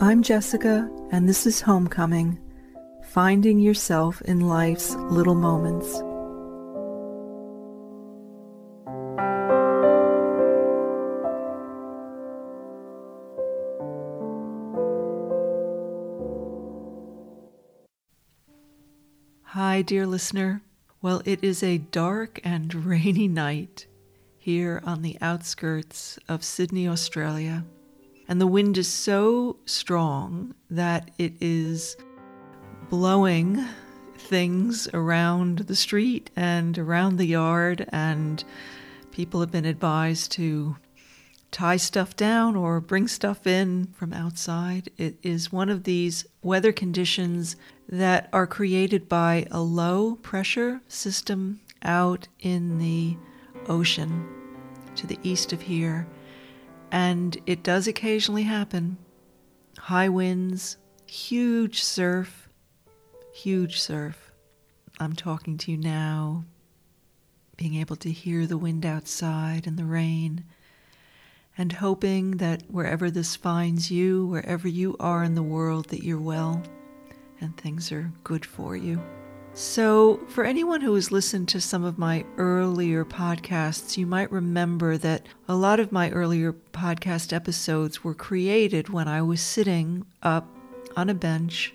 I'm 0.00 0.24
Jessica, 0.24 0.90
and 1.12 1.28
this 1.28 1.46
is 1.46 1.60
Homecoming 1.60 2.40
Finding 3.12 3.60
Yourself 3.60 4.20
in 4.22 4.40
Life's 4.40 4.96
Little 4.96 5.36
Moments. 5.36 6.02
Hi, 19.44 19.82
dear 19.82 20.08
listener. 20.08 20.62
Well, 21.02 21.22
it 21.24 21.44
is 21.44 21.62
a 21.62 21.78
dark 21.78 22.40
and 22.42 22.74
rainy 22.84 23.28
night 23.28 23.86
here 24.36 24.82
on 24.84 25.02
the 25.02 25.16
outskirts 25.20 26.18
of 26.28 26.42
Sydney, 26.42 26.88
Australia. 26.88 27.64
And 28.26 28.40
the 28.40 28.46
wind 28.46 28.78
is 28.78 28.88
so 28.88 29.56
strong 29.66 30.54
that 30.70 31.10
it 31.18 31.34
is 31.40 31.96
blowing 32.88 33.64
things 34.16 34.88
around 34.94 35.58
the 35.60 35.76
street 35.76 36.30
and 36.34 36.78
around 36.78 37.16
the 37.16 37.26
yard, 37.26 37.86
and 37.90 38.42
people 39.10 39.40
have 39.40 39.50
been 39.50 39.66
advised 39.66 40.32
to 40.32 40.76
tie 41.50 41.76
stuff 41.76 42.16
down 42.16 42.56
or 42.56 42.80
bring 42.80 43.06
stuff 43.06 43.46
in 43.46 43.86
from 43.94 44.12
outside. 44.12 44.90
It 44.96 45.16
is 45.22 45.52
one 45.52 45.68
of 45.68 45.84
these 45.84 46.26
weather 46.42 46.72
conditions 46.72 47.56
that 47.88 48.28
are 48.32 48.46
created 48.46 49.08
by 49.08 49.46
a 49.50 49.60
low 49.60 50.16
pressure 50.16 50.80
system 50.88 51.60
out 51.82 52.26
in 52.40 52.78
the 52.78 53.16
ocean 53.68 54.26
to 54.96 55.06
the 55.06 55.18
east 55.22 55.52
of 55.52 55.62
here. 55.62 56.08
And 56.94 57.36
it 57.44 57.64
does 57.64 57.88
occasionally 57.88 58.44
happen. 58.44 58.98
High 59.76 60.08
winds, 60.08 60.76
huge 61.06 61.82
surf, 61.82 62.48
huge 63.32 63.80
surf. 63.80 64.30
I'm 65.00 65.14
talking 65.14 65.58
to 65.58 65.72
you 65.72 65.76
now, 65.76 66.44
being 67.56 67.74
able 67.74 67.96
to 67.96 68.12
hear 68.12 68.46
the 68.46 68.56
wind 68.56 68.86
outside 68.86 69.66
and 69.66 69.76
the 69.76 69.84
rain 69.84 70.44
and 71.58 71.72
hoping 71.72 72.36
that 72.36 72.62
wherever 72.70 73.10
this 73.10 73.34
finds 73.34 73.90
you, 73.90 74.28
wherever 74.28 74.68
you 74.68 74.94
are 75.00 75.24
in 75.24 75.34
the 75.34 75.42
world, 75.42 75.88
that 75.88 76.04
you're 76.04 76.20
well 76.20 76.62
and 77.40 77.56
things 77.56 77.90
are 77.90 78.12
good 78.22 78.46
for 78.46 78.76
you. 78.76 79.02
So, 79.56 80.16
for 80.28 80.44
anyone 80.44 80.80
who 80.80 80.94
has 80.96 81.12
listened 81.12 81.48
to 81.50 81.60
some 81.60 81.84
of 81.84 81.96
my 81.96 82.24
earlier 82.36 83.04
podcasts, 83.04 83.96
you 83.96 84.04
might 84.04 84.32
remember 84.32 84.98
that 84.98 85.26
a 85.46 85.54
lot 85.54 85.78
of 85.78 85.92
my 85.92 86.10
earlier 86.10 86.52
podcast 86.52 87.32
episodes 87.32 88.02
were 88.02 88.14
created 88.14 88.88
when 88.88 89.06
I 89.06 89.22
was 89.22 89.40
sitting 89.40 90.06
up 90.24 90.48
on 90.96 91.08
a 91.08 91.14
bench 91.14 91.72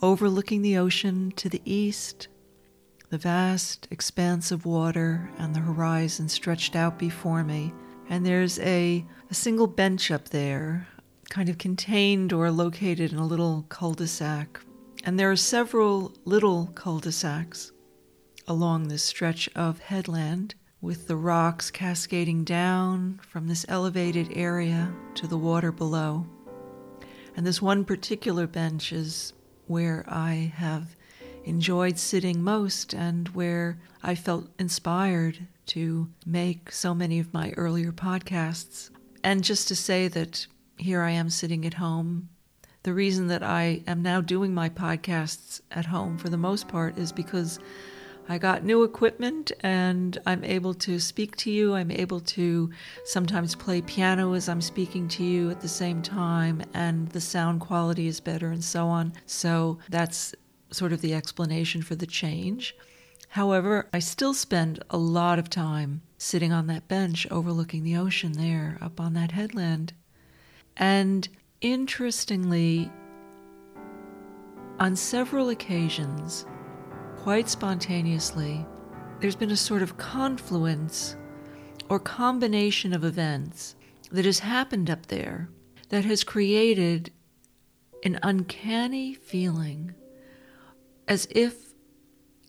overlooking 0.00 0.62
the 0.62 0.78
ocean 0.78 1.32
to 1.36 1.50
the 1.50 1.60
east, 1.66 2.28
the 3.10 3.18
vast 3.18 3.88
expanse 3.90 4.50
of 4.50 4.64
water 4.64 5.30
and 5.36 5.54
the 5.54 5.60
horizon 5.60 6.30
stretched 6.30 6.74
out 6.74 6.98
before 6.98 7.44
me 7.44 7.74
and 8.08 8.26
there's 8.26 8.58
a, 8.58 9.04
a 9.30 9.34
single 9.34 9.66
bench 9.66 10.10
up 10.10 10.28
there, 10.28 10.86
kind 11.30 11.48
of 11.48 11.56
contained 11.58 12.32
or 12.32 12.50
located 12.50 13.12
in 13.12 13.18
a 13.18 13.26
little 13.26 13.64
cul 13.68 13.94
de 13.94 14.06
sac. 14.06 14.60
And 15.04 15.18
there 15.18 15.30
are 15.30 15.36
several 15.36 16.14
little 16.24 16.68
cul 16.68 17.00
de 17.00 17.10
sacs 17.10 17.72
along 18.46 18.88
this 18.88 19.02
stretch 19.02 19.48
of 19.54 19.80
headland 19.80 20.54
with 20.80 21.06
the 21.06 21.16
rocks 21.16 21.70
cascading 21.70 22.44
down 22.44 23.20
from 23.22 23.46
this 23.46 23.64
elevated 23.68 24.28
area 24.34 24.92
to 25.14 25.26
the 25.26 25.38
water 25.38 25.72
below. 25.72 26.26
And 27.36 27.46
this 27.46 27.62
one 27.62 27.84
particular 27.84 28.46
bench 28.46 28.92
is 28.92 29.32
where 29.66 30.04
I 30.08 30.52
have 30.56 30.94
enjoyed 31.44 31.98
sitting 31.98 32.42
most 32.42 32.94
and 32.94 33.28
where 33.30 33.80
I 34.02 34.14
felt 34.14 34.50
inspired 34.58 35.46
to 35.66 36.08
make 36.26 36.70
so 36.70 36.94
many 36.94 37.18
of 37.18 37.32
my 37.32 37.52
earlier 37.52 37.92
podcasts. 37.92 38.90
And 39.24 39.42
just 39.42 39.68
to 39.68 39.76
say 39.76 40.08
that 40.08 40.46
here 40.76 41.02
I 41.02 41.10
am 41.10 41.30
sitting 41.30 41.64
at 41.64 41.74
home. 41.74 42.28
The 42.84 42.94
reason 42.94 43.28
that 43.28 43.42
I 43.42 43.82
am 43.86 44.02
now 44.02 44.20
doing 44.20 44.52
my 44.52 44.68
podcasts 44.68 45.60
at 45.70 45.86
home 45.86 46.18
for 46.18 46.28
the 46.28 46.36
most 46.36 46.66
part 46.66 46.98
is 46.98 47.12
because 47.12 47.60
I 48.28 48.38
got 48.38 48.64
new 48.64 48.82
equipment 48.82 49.52
and 49.60 50.18
I'm 50.26 50.42
able 50.44 50.74
to 50.74 50.98
speak 50.98 51.36
to 51.38 51.50
you. 51.50 51.74
I'm 51.74 51.90
able 51.90 52.20
to 52.20 52.70
sometimes 53.04 53.54
play 53.54 53.82
piano 53.82 54.32
as 54.34 54.48
I'm 54.48 54.60
speaking 54.60 55.08
to 55.08 55.24
you 55.24 55.50
at 55.50 55.60
the 55.60 55.68
same 55.68 56.02
time, 56.02 56.62
and 56.74 57.08
the 57.10 57.20
sound 57.20 57.60
quality 57.60 58.06
is 58.06 58.20
better 58.20 58.50
and 58.50 58.62
so 58.64 58.86
on. 58.86 59.12
So 59.26 59.78
that's 59.88 60.34
sort 60.70 60.92
of 60.92 61.00
the 61.00 61.14
explanation 61.14 61.82
for 61.82 61.94
the 61.94 62.06
change. 62.06 62.74
However, 63.28 63.88
I 63.92 63.98
still 63.98 64.34
spend 64.34 64.82
a 64.90 64.98
lot 64.98 65.38
of 65.38 65.50
time 65.50 66.02
sitting 66.18 66.52
on 66.52 66.66
that 66.68 66.88
bench 66.88 67.26
overlooking 67.30 67.82
the 67.82 67.96
ocean 67.96 68.32
there 68.32 68.78
up 68.80 69.00
on 69.00 69.14
that 69.14 69.32
headland. 69.32 69.92
And 70.76 71.28
interestingly, 71.62 72.90
on 74.78 74.96
several 74.96 75.48
occasions, 75.48 76.44
quite 77.16 77.48
spontaneously, 77.48 78.66
there's 79.20 79.36
been 79.36 79.52
a 79.52 79.56
sort 79.56 79.82
of 79.82 79.96
confluence 79.96 81.16
or 81.88 82.00
combination 82.00 82.92
of 82.92 83.04
events 83.04 83.76
that 84.10 84.24
has 84.24 84.40
happened 84.40 84.90
up 84.90 85.06
there 85.06 85.48
that 85.88 86.04
has 86.04 86.24
created 86.24 87.12
an 88.04 88.18
uncanny 88.22 89.14
feeling 89.14 89.94
as 91.06 91.28
if 91.30 91.74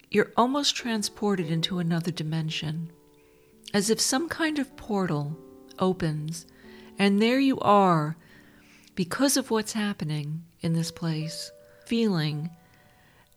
you're 0.09 0.31
almost 0.35 0.75
transported 0.75 1.51
into 1.51 1.79
another 1.79 2.11
dimension, 2.11 2.91
as 3.73 3.89
if 3.89 3.99
some 3.99 4.27
kind 4.27 4.57
of 4.57 4.75
portal 4.75 5.37
opens, 5.79 6.47
and 6.97 7.21
there 7.21 7.39
you 7.39 7.59
are, 7.59 8.17
because 8.95 9.37
of 9.37 9.49
what's 9.49 9.73
happening 9.73 10.43
in 10.61 10.73
this 10.73 10.91
place, 10.91 11.51
feeling 11.85 12.49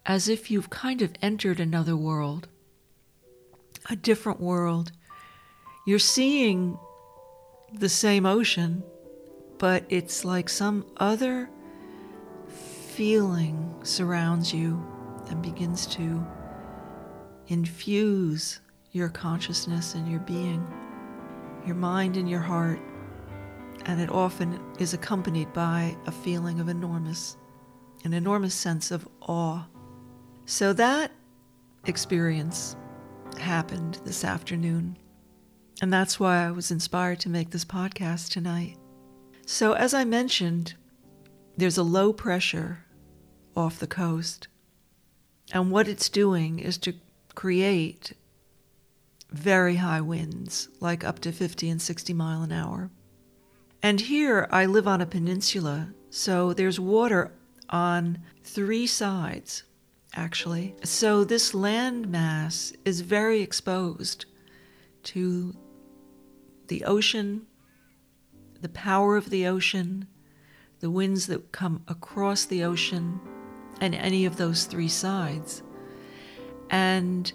as 0.04 0.28
if 0.28 0.50
you've 0.50 0.70
kind 0.70 1.02
of 1.02 1.12
entered 1.20 1.58
another 1.58 1.96
world, 1.96 2.48
a 3.90 3.96
different 3.96 4.40
world. 4.40 4.92
You're 5.86 5.98
seeing 5.98 6.78
the 7.72 7.88
same 7.88 8.26
ocean, 8.26 8.82
but 9.58 9.84
it's 9.88 10.24
like 10.24 10.48
some 10.48 10.86
other 10.98 11.50
feeling 12.48 13.74
surrounds 13.82 14.52
you 14.52 14.84
and 15.28 15.42
begins 15.42 15.86
to 15.86 16.24
infuse 17.48 18.60
your 18.92 19.08
consciousness 19.08 19.94
and 19.94 20.10
your 20.10 20.20
being, 20.20 20.66
your 21.66 21.74
mind 21.74 22.16
and 22.16 22.28
your 22.28 22.40
heart, 22.40 22.80
and 23.86 24.00
it 24.00 24.10
often 24.10 24.60
is 24.78 24.94
accompanied 24.94 25.52
by 25.52 25.96
a 26.06 26.12
feeling 26.12 26.60
of 26.60 26.68
enormous, 26.68 27.36
an 28.04 28.12
enormous 28.12 28.54
sense 28.54 28.90
of 28.90 29.08
awe. 29.22 29.64
So 30.44 30.72
that 30.74 31.10
experience 31.86 32.76
happened 33.38 34.00
this 34.04 34.24
afternoon, 34.24 34.98
and 35.80 35.92
that's 35.92 36.20
why 36.20 36.46
I 36.46 36.50
was 36.50 36.70
inspired 36.70 37.20
to 37.20 37.28
make 37.28 37.50
this 37.50 37.64
podcast 37.64 38.30
tonight. 38.30 38.76
So, 39.46 39.72
as 39.72 39.94
I 39.94 40.04
mentioned, 40.04 40.74
there's 41.56 41.78
a 41.78 41.82
low 41.82 42.12
pressure 42.12 42.84
off 43.56 43.78
the 43.78 43.86
coast 43.86 44.48
and 45.52 45.70
what 45.70 45.88
it's 45.88 46.08
doing 46.08 46.58
is 46.58 46.78
to 46.78 46.94
create 47.34 48.12
very 49.30 49.76
high 49.76 50.00
winds, 50.00 50.68
like 50.80 51.04
up 51.04 51.20
to 51.20 51.32
50 51.32 51.68
and 51.70 51.80
60 51.80 52.12
mile 52.14 52.42
an 52.42 52.52
hour. 52.52 52.90
And 53.86 54.00
here 54.00 54.48
I 54.50 54.66
live 54.66 54.88
on 54.88 55.00
a 55.00 55.06
peninsula, 55.06 55.90
so 56.10 56.52
there's 56.52 56.80
water 56.80 57.30
on 57.70 58.18
three 58.42 58.84
sides, 58.84 59.62
actually. 60.12 60.74
So 60.82 61.22
this 61.22 61.54
land 61.54 62.08
mass 62.08 62.72
is 62.84 63.02
very 63.02 63.42
exposed 63.42 64.24
to 65.04 65.56
the 66.66 66.82
ocean, 66.82 67.46
the 68.60 68.70
power 68.70 69.16
of 69.16 69.30
the 69.30 69.46
ocean, 69.46 70.08
the 70.80 70.90
winds 70.90 71.28
that 71.28 71.52
come 71.52 71.84
across 71.86 72.44
the 72.44 72.64
ocean 72.64 73.20
and 73.80 73.94
any 73.94 74.26
of 74.26 74.36
those 74.36 74.64
three 74.64 74.88
sides. 74.88 75.62
And 76.70 77.32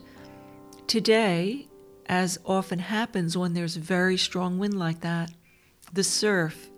today, 0.85 1.69
as 2.07 2.37
often 2.45 2.79
happens 2.79 3.37
when 3.37 3.53
there's 3.53 3.77
very 3.77 4.17
strong 4.17 4.59
wind 4.59 4.77
like 4.77 4.99
that, 4.99 5.31
the 5.93 6.03
surf 6.03 6.69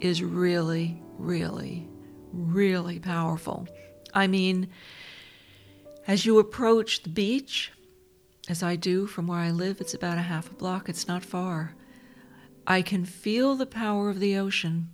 is 0.00 0.22
really, 0.22 1.02
really, 1.18 1.88
really 2.32 2.98
powerful. 2.98 3.66
I 4.14 4.26
mean, 4.26 4.68
as 6.06 6.26
you 6.26 6.38
approach 6.38 7.02
the 7.02 7.10
beach, 7.10 7.72
as 8.48 8.62
I 8.62 8.76
do 8.76 9.06
from 9.06 9.26
where 9.26 9.38
I 9.38 9.50
live, 9.50 9.80
it's 9.80 9.94
about 9.94 10.18
a 10.18 10.22
half 10.22 10.50
a 10.50 10.54
block, 10.54 10.88
it's 10.88 11.06
not 11.06 11.24
far. 11.24 11.74
I 12.66 12.82
can 12.82 13.04
feel 13.04 13.56
the 13.56 13.66
power 13.66 14.10
of 14.10 14.20
the 14.20 14.36
ocean 14.36 14.90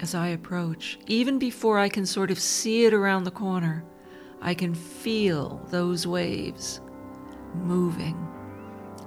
as 0.00 0.14
I 0.14 0.28
approach. 0.28 0.98
Even 1.06 1.38
before 1.38 1.78
I 1.78 1.88
can 1.88 2.06
sort 2.06 2.30
of 2.30 2.38
see 2.38 2.84
it 2.84 2.94
around 2.94 3.24
the 3.24 3.30
corner, 3.30 3.84
I 4.40 4.54
can 4.54 4.74
feel 4.74 5.64
those 5.70 6.06
waves 6.06 6.80
moving. 7.54 8.16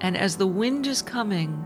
And 0.02 0.16
as 0.18 0.38
the 0.38 0.48
wind 0.48 0.88
is 0.88 1.02
coming 1.02 1.66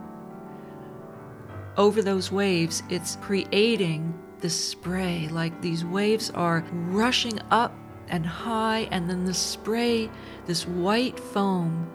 over 1.80 2.02
those 2.02 2.30
waves, 2.30 2.84
it's 2.90 3.16
creating 3.22 4.14
the 4.42 4.50
spray. 4.50 5.30
Like 5.32 5.62
these 5.62 5.86
waves 5.86 6.30
are 6.32 6.66
rushing 6.72 7.40
up 7.52 7.74
and 8.10 8.26
high, 8.26 8.88
and 8.92 9.10
then 9.10 9.24
the 9.24 9.34
spray, 9.34 10.10
this 10.46 10.68
white 10.68 11.18
foam, 11.20 11.90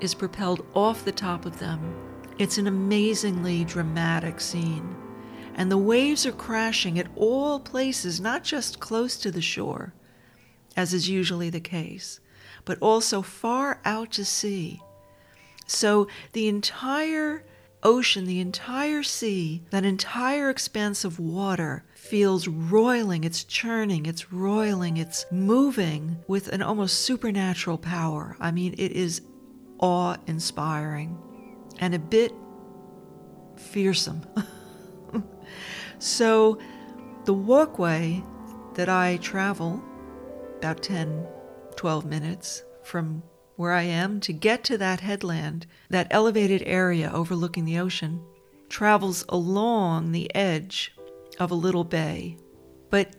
is 0.00 0.14
propelled 0.14 0.64
off 0.74 1.04
the 1.04 1.12
top 1.12 1.46
of 1.46 1.58
them. 1.58 1.80
It's 2.38 2.58
an 2.58 2.68
amazingly 2.68 3.64
dramatic 3.64 4.40
scene. 4.40 4.94
And 5.56 5.70
the 5.70 5.78
waves 5.78 6.26
are 6.26 6.32
crashing 6.32 6.98
at 6.98 7.08
all 7.16 7.58
places, 7.58 8.20
not 8.20 8.44
just 8.44 8.78
close 8.78 9.16
to 9.18 9.30
the 9.30 9.42
shore, 9.42 9.94
as 10.76 10.94
is 10.94 11.08
usually 11.08 11.50
the 11.50 11.60
case, 11.60 12.20
but 12.64 12.78
also 12.80 13.20
far 13.20 13.80
out 13.84 14.12
to 14.12 14.24
sea. 14.24 14.80
So 15.66 16.06
the 16.32 16.48
entire 16.48 17.44
ocean, 17.84 18.24
the 18.24 18.40
entire 18.40 19.02
sea, 19.02 19.62
that 19.70 19.84
entire 19.84 20.50
expanse 20.50 21.04
of 21.04 21.18
water 21.18 21.84
feels 21.94 22.48
roiling, 22.48 23.24
it's 23.24 23.44
churning, 23.44 24.06
it's 24.06 24.32
roiling, 24.32 24.96
it's 24.96 25.26
moving 25.30 26.16
with 26.26 26.48
an 26.48 26.62
almost 26.62 27.00
supernatural 27.00 27.78
power. 27.78 28.36
I 28.40 28.50
mean, 28.50 28.74
it 28.78 28.92
is 28.92 29.22
awe 29.78 30.16
inspiring 30.26 31.18
and 31.78 31.94
a 31.94 31.98
bit 31.98 32.32
fearsome. 33.56 34.24
so, 35.98 36.58
the 37.24 37.34
walkway 37.34 38.22
that 38.74 38.88
I 38.88 39.18
travel, 39.18 39.82
about 40.58 40.82
10, 40.82 41.26
12 41.76 42.04
minutes 42.04 42.64
from 42.82 43.22
where 43.56 43.72
I 43.72 43.82
am 43.82 44.20
to 44.20 44.32
get 44.32 44.64
to 44.64 44.78
that 44.78 45.00
headland, 45.00 45.66
that 45.90 46.08
elevated 46.10 46.62
area 46.66 47.10
overlooking 47.12 47.64
the 47.64 47.78
ocean, 47.78 48.22
travels 48.68 49.24
along 49.28 50.12
the 50.12 50.34
edge 50.34 50.94
of 51.38 51.50
a 51.50 51.54
little 51.54 51.84
bay. 51.84 52.36
But 52.90 53.16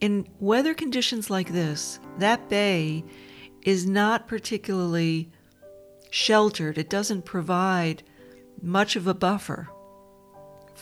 in 0.00 0.28
weather 0.38 0.74
conditions 0.74 1.30
like 1.30 1.52
this, 1.52 1.98
that 2.18 2.48
bay 2.48 3.04
is 3.62 3.86
not 3.86 4.28
particularly 4.28 5.30
sheltered. 6.10 6.78
It 6.78 6.90
doesn't 6.90 7.24
provide 7.24 8.02
much 8.60 8.96
of 8.96 9.06
a 9.06 9.14
buffer 9.14 9.68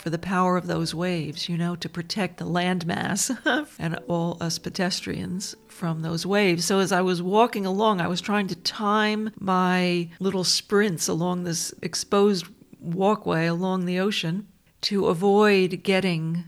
for 0.01 0.09
the 0.09 0.17
power 0.17 0.57
of 0.57 0.67
those 0.67 0.95
waves, 0.95 1.47
you 1.47 1.57
know, 1.57 1.75
to 1.75 1.87
protect 1.87 2.37
the 2.37 2.45
landmass 2.45 3.37
and 3.79 3.99
all 4.07 4.37
us 4.41 4.57
pedestrians 4.57 5.55
from 5.67 6.01
those 6.01 6.25
waves. 6.25 6.65
So 6.65 6.79
as 6.79 6.91
I 6.91 7.01
was 7.01 7.21
walking 7.21 7.65
along, 7.65 8.01
I 8.01 8.07
was 8.07 8.19
trying 8.19 8.47
to 8.47 8.55
time 8.55 9.31
my 9.39 10.09
little 10.19 10.43
sprints 10.43 11.07
along 11.07 11.43
this 11.43 11.73
exposed 11.81 12.47
walkway 12.79 13.45
along 13.45 13.85
the 13.85 13.99
ocean 13.99 14.47
to 14.81 15.05
avoid 15.05 15.83
getting 15.83 16.45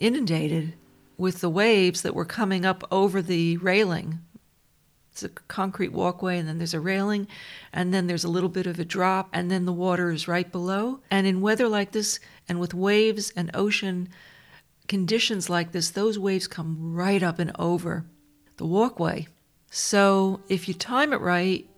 inundated 0.00 0.74
with 1.16 1.40
the 1.40 1.50
waves 1.50 2.02
that 2.02 2.14
were 2.14 2.24
coming 2.24 2.64
up 2.64 2.82
over 2.90 3.22
the 3.22 3.56
railing 3.58 4.18
it's 5.12 5.22
a 5.22 5.28
concrete 5.28 5.92
walkway, 5.92 6.38
and 6.38 6.48
then 6.48 6.56
there's 6.56 6.72
a 6.72 6.80
railing, 6.80 7.28
and 7.70 7.92
then 7.92 8.06
there's 8.06 8.24
a 8.24 8.30
little 8.30 8.48
bit 8.48 8.66
of 8.66 8.78
a 8.78 8.84
drop, 8.84 9.28
and 9.34 9.50
then 9.50 9.66
the 9.66 9.72
water 9.72 10.10
is 10.10 10.26
right 10.26 10.50
below. 10.50 11.00
And 11.10 11.26
in 11.26 11.42
weather 11.42 11.68
like 11.68 11.92
this, 11.92 12.18
and 12.48 12.58
with 12.58 12.72
waves 12.72 13.30
and 13.36 13.50
ocean 13.52 14.08
conditions 14.88 15.50
like 15.50 15.72
this, 15.72 15.90
those 15.90 16.18
waves 16.18 16.48
come 16.48 16.94
right 16.94 17.22
up 17.22 17.38
and 17.38 17.52
over 17.58 18.06
the 18.56 18.64
walkway. 18.64 19.26
So 19.70 20.40
if 20.48 20.66
you 20.66 20.72
time 20.72 21.12
it 21.12 21.20
right, 21.20 21.68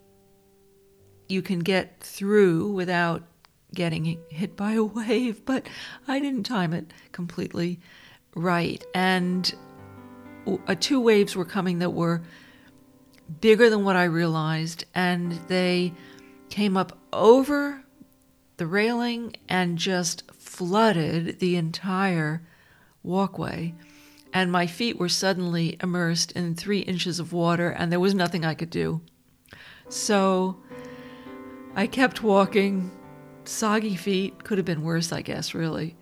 you 1.27 1.41
can 1.41 1.59
get 1.59 1.99
through 1.99 2.71
without 2.71 3.23
getting 3.73 4.17
hit 4.29 4.55
by 4.55 4.73
a 4.73 4.83
wave, 4.83 5.43
but 5.45 5.67
I 6.07 6.21
didn't 6.21 6.43
time 6.43 6.71
it 6.71 6.93
completely 7.11 7.81
right. 8.33 8.81
And 8.93 9.53
uh, 10.47 10.75
two 10.79 11.01
waves 11.01 11.35
were 11.35 11.43
coming 11.43 11.79
that 11.79 11.89
were 11.89 12.21
bigger 13.41 13.69
than 13.69 13.83
what 13.83 13.95
I 13.95 14.05
realized, 14.05 14.85
and 14.93 15.33
they 15.47 15.93
came 16.49 16.77
up 16.77 16.97
over 17.11 17.83
the 18.57 18.67
railing 18.67 19.35
and 19.49 19.77
just 19.77 20.31
flooded 20.31 21.39
the 21.39 21.55
entire 21.55 22.41
walkway. 23.03 23.73
And 24.33 24.51
my 24.51 24.67
feet 24.67 24.99
were 24.99 25.09
suddenly 25.09 25.77
immersed 25.81 26.31
in 26.33 26.55
three 26.55 26.79
inches 26.79 27.19
of 27.19 27.33
water, 27.33 27.69
and 27.69 27.91
there 27.91 27.99
was 27.99 28.13
nothing 28.13 28.43
I 28.43 28.53
could 28.53 28.69
do. 28.69 29.01
So 29.89 30.57
I 31.75 31.87
kept 31.87 32.23
walking, 32.23 32.91
soggy 33.45 33.95
feet, 33.95 34.43
could 34.43 34.57
have 34.57 34.65
been 34.65 34.83
worse, 34.83 35.11
I 35.11 35.21
guess, 35.21 35.53
really. 35.53 35.95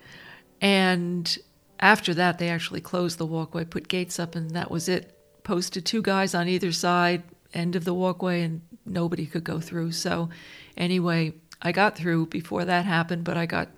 And 0.61 1.37
after 1.79 2.13
that, 2.13 2.39
they 2.39 2.49
actually 2.49 2.81
closed 2.81 3.17
the 3.17 3.25
walkway, 3.25 3.65
put 3.65 3.87
gates 3.87 4.19
up, 4.19 4.35
and 4.35 4.51
that 4.51 4.71
was 4.71 4.87
it 4.87 5.17
posted 5.43 5.85
two 5.85 6.01
guys 6.01 6.33
on 6.33 6.47
either 6.47 6.71
side, 6.71 7.23
end 7.53 7.75
of 7.75 7.85
the 7.85 7.93
walkway, 7.93 8.41
and 8.41 8.61
nobody 8.85 9.25
could 9.25 9.43
go 9.43 9.59
through. 9.59 9.91
So, 9.91 10.29
anyway, 10.77 11.33
I 11.61 11.71
got 11.71 11.95
through 11.95 12.27
before 12.27 12.65
that 12.65 12.85
happened, 12.85 13.23
but 13.23 13.37
I 13.37 13.45
got, 13.45 13.69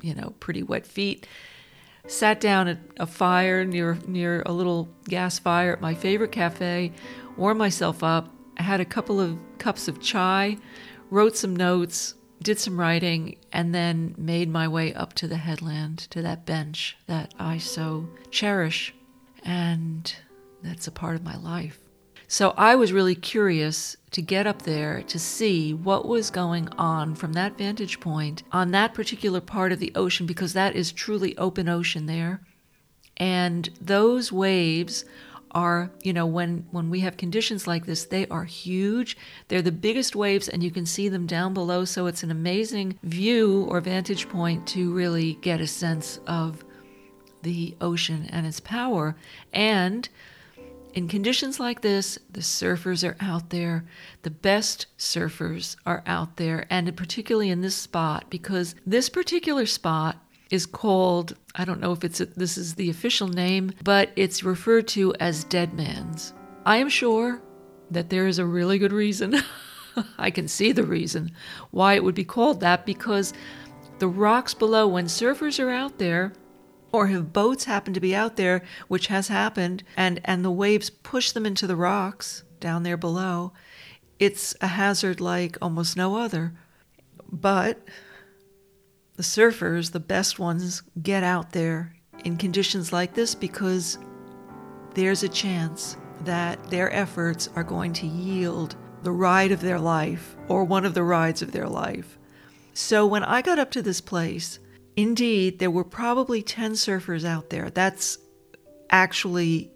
you 0.00 0.14
know, 0.14 0.34
pretty 0.40 0.62
wet 0.62 0.86
feet. 0.86 1.26
Sat 2.06 2.40
down 2.40 2.68
at 2.68 2.78
a 2.98 3.06
fire 3.06 3.64
near 3.64 3.98
near 4.06 4.42
a 4.44 4.52
little 4.52 4.88
gas 5.08 5.38
fire 5.38 5.72
at 5.72 5.80
my 5.80 5.94
favorite 5.94 6.32
cafe, 6.32 6.92
warmed 7.36 7.58
myself 7.58 8.02
up. 8.02 8.30
Had 8.56 8.80
a 8.80 8.84
couple 8.84 9.20
of 9.20 9.38
cups 9.58 9.88
of 9.88 10.00
chai, 10.00 10.58
wrote 11.10 11.36
some 11.36 11.56
notes, 11.56 12.14
did 12.42 12.58
some 12.58 12.78
writing, 12.78 13.36
and 13.52 13.74
then 13.74 14.14
made 14.18 14.48
my 14.48 14.68
way 14.68 14.94
up 14.94 15.14
to 15.14 15.26
the 15.26 15.38
headland, 15.38 15.98
to 16.10 16.22
that 16.22 16.46
bench 16.46 16.96
that 17.06 17.34
I 17.38 17.58
so 17.58 18.08
cherish. 18.30 18.94
And 19.42 20.14
that's 20.64 20.86
a 20.86 20.92
part 20.92 21.16
of 21.16 21.24
my 21.24 21.36
life. 21.36 21.78
So 22.26 22.54
I 22.56 22.74
was 22.74 22.92
really 22.92 23.14
curious 23.14 23.96
to 24.12 24.22
get 24.22 24.46
up 24.46 24.62
there 24.62 25.02
to 25.02 25.18
see 25.18 25.74
what 25.74 26.08
was 26.08 26.30
going 26.30 26.68
on 26.78 27.14
from 27.14 27.34
that 27.34 27.58
vantage 27.58 28.00
point 28.00 28.42
on 28.50 28.70
that 28.70 28.94
particular 28.94 29.40
part 29.40 29.72
of 29.72 29.78
the 29.78 29.92
ocean 29.94 30.26
because 30.26 30.52
that 30.54 30.74
is 30.74 30.90
truly 30.90 31.36
open 31.36 31.68
ocean 31.68 32.06
there. 32.06 32.40
And 33.16 33.68
those 33.80 34.32
waves 34.32 35.04
are, 35.52 35.90
you 36.02 36.12
know, 36.12 36.26
when 36.26 36.66
when 36.72 36.90
we 36.90 37.00
have 37.00 37.16
conditions 37.16 37.66
like 37.66 37.86
this, 37.86 38.04
they 38.06 38.26
are 38.26 38.44
huge. 38.44 39.16
They're 39.48 39.62
the 39.62 39.70
biggest 39.70 40.16
waves 40.16 40.48
and 40.48 40.62
you 40.62 40.70
can 40.70 40.86
see 40.86 41.08
them 41.08 41.26
down 41.26 41.54
below, 41.54 41.84
so 41.84 42.06
it's 42.06 42.24
an 42.24 42.30
amazing 42.30 42.98
view 43.04 43.66
or 43.68 43.80
vantage 43.80 44.28
point 44.28 44.66
to 44.68 44.92
really 44.92 45.34
get 45.34 45.60
a 45.60 45.66
sense 45.66 46.18
of 46.26 46.64
the 47.42 47.76
ocean 47.80 48.26
and 48.30 48.46
its 48.46 48.58
power 48.58 49.14
and 49.52 50.08
in 50.94 51.08
conditions 51.08 51.58
like 51.58 51.80
this, 51.80 52.18
the 52.30 52.40
surfers 52.40 53.06
are 53.06 53.16
out 53.20 53.50
there. 53.50 53.84
The 54.22 54.30
best 54.30 54.86
surfers 54.96 55.74
are 55.84 56.04
out 56.06 56.36
there, 56.36 56.66
and 56.70 56.96
particularly 56.96 57.50
in 57.50 57.62
this 57.62 57.74
spot, 57.74 58.26
because 58.30 58.76
this 58.86 59.08
particular 59.08 59.66
spot 59.66 60.16
is 60.50 60.66
called, 60.66 61.34
I 61.56 61.64
don't 61.64 61.80
know 61.80 61.90
if 61.90 62.04
it's 62.04 62.20
a, 62.20 62.26
this 62.26 62.56
is 62.56 62.76
the 62.76 62.90
official 62.90 63.26
name, 63.26 63.72
but 63.82 64.12
it's 64.14 64.44
referred 64.44 64.86
to 64.88 65.12
as 65.18 65.42
Dead 65.42 65.74
Man's. 65.74 66.32
I 66.64 66.76
am 66.76 66.88
sure 66.88 67.42
that 67.90 68.08
there 68.08 68.28
is 68.28 68.38
a 68.38 68.46
really 68.46 68.78
good 68.78 68.92
reason. 68.92 69.42
I 70.18 70.30
can 70.30 70.46
see 70.46 70.70
the 70.70 70.84
reason 70.84 71.32
why 71.72 71.94
it 71.94 72.04
would 72.04 72.14
be 72.14 72.24
called 72.24 72.60
that 72.60 72.86
because 72.86 73.32
the 73.98 74.08
rocks 74.08 74.54
below, 74.54 74.86
when 74.86 75.06
surfers 75.06 75.58
are 75.58 75.70
out 75.70 75.98
there, 75.98 76.32
or 76.94 77.08
if 77.08 77.32
boats 77.32 77.64
happen 77.64 77.92
to 77.92 77.98
be 77.98 78.14
out 78.14 78.36
there, 78.36 78.62
which 78.86 79.08
has 79.08 79.26
happened, 79.26 79.82
and, 79.96 80.20
and 80.24 80.44
the 80.44 80.50
waves 80.50 80.90
push 80.90 81.32
them 81.32 81.44
into 81.44 81.66
the 81.66 81.74
rocks 81.74 82.44
down 82.60 82.84
there 82.84 82.96
below, 82.96 83.52
it's 84.20 84.54
a 84.60 84.68
hazard 84.68 85.20
like 85.20 85.58
almost 85.60 85.96
no 85.96 86.16
other. 86.16 86.54
But 87.32 87.80
the 89.16 89.24
surfers, 89.24 89.90
the 89.90 89.98
best 89.98 90.38
ones, 90.38 90.82
get 91.02 91.24
out 91.24 91.50
there 91.50 91.96
in 92.24 92.36
conditions 92.36 92.92
like 92.92 93.14
this 93.14 93.34
because 93.34 93.98
there's 94.94 95.24
a 95.24 95.28
chance 95.28 95.96
that 96.20 96.62
their 96.70 96.92
efforts 96.92 97.48
are 97.56 97.64
going 97.64 97.92
to 97.94 98.06
yield 98.06 98.76
the 99.02 99.10
ride 99.10 99.50
of 99.50 99.60
their 99.60 99.80
life 99.80 100.36
or 100.46 100.62
one 100.62 100.84
of 100.84 100.94
the 100.94 101.02
rides 101.02 101.42
of 101.42 101.50
their 101.50 101.68
life. 101.68 102.20
So 102.72 103.04
when 103.04 103.24
I 103.24 103.42
got 103.42 103.58
up 103.58 103.72
to 103.72 103.82
this 103.82 104.00
place, 104.00 104.60
Indeed, 104.96 105.58
there 105.58 105.70
were 105.70 105.84
probably 105.84 106.42
10 106.42 106.72
surfers 106.72 107.24
out 107.24 107.50
there. 107.50 107.70
That's 107.70 108.18
actually 108.90 109.70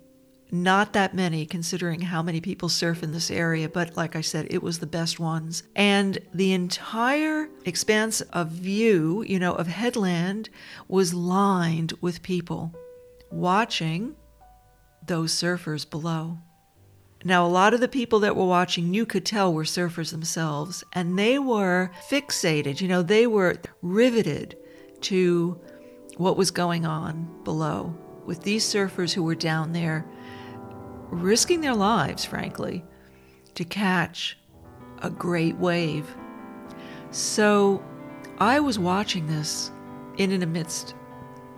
not 0.50 0.92
that 0.94 1.14
many 1.14 1.44
considering 1.44 2.00
how 2.00 2.22
many 2.22 2.40
people 2.40 2.68
surf 2.68 3.02
in 3.02 3.12
this 3.12 3.30
area, 3.30 3.68
but 3.68 3.96
like 3.96 4.16
I 4.16 4.20
said, 4.20 4.46
it 4.50 4.62
was 4.62 4.78
the 4.78 4.86
best 4.86 5.20
ones. 5.20 5.62
And 5.76 6.18
the 6.32 6.52
entire 6.52 7.48
expanse 7.64 8.20
of 8.20 8.48
view, 8.48 9.22
you 9.26 9.38
know, 9.38 9.54
of 9.54 9.66
headland 9.66 10.48
was 10.86 11.12
lined 11.12 11.92
with 12.00 12.22
people 12.22 12.74
watching 13.30 14.16
those 15.06 15.32
surfers 15.32 15.88
below. 15.88 16.38
Now, 17.24 17.44
a 17.44 17.48
lot 17.48 17.74
of 17.74 17.80
the 17.80 17.88
people 17.88 18.20
that 18.20 18.36
were 18.36 18.46
watching 18.46 18.94
you 18.94 19.04
could 19.04 19.26
tell 19.26 19.52
were 19.52 19.64
surfers 19.64 20.12
themselves, 20.12 20.84
and 20.92 21.18
they 21.18 21.38
were 21.38 21.90
fixated, 22.08 22.80
you 22.80 22.86
know, 22.86 23.02
they 23.02 23.26
were 23.26 23.56
riveted 23.82 24.56
to 25.02 25.60
what 26.16 26.36
was 26.36 26.50
going 26.50 26.84
on 26.84 27.28
below 27.44 27.96
with 28.24 28.42
these 28.42 28.64
surfers 28.64 29.12
who 29.12 29.22
were 29.22 29.34
down 29.34 29.72
there 29.72 30.06
risking 31.10 31.60
their 31.60 31.74
lives, 31.74 32.24
frankly, 32.24 32.84
to 33.54 33.64
catch 33.64 34.36
a 35.02 35.10
great 35.10 35.56
wave. 35.56 36.14
So 37.10 37.82
I 38.38 38.60
was 38.60 38.78
watching 38.78 39.26
this 39.26 39.70
in 40.18 40.32
and 40.32 40.42
amidst 40.42 40.94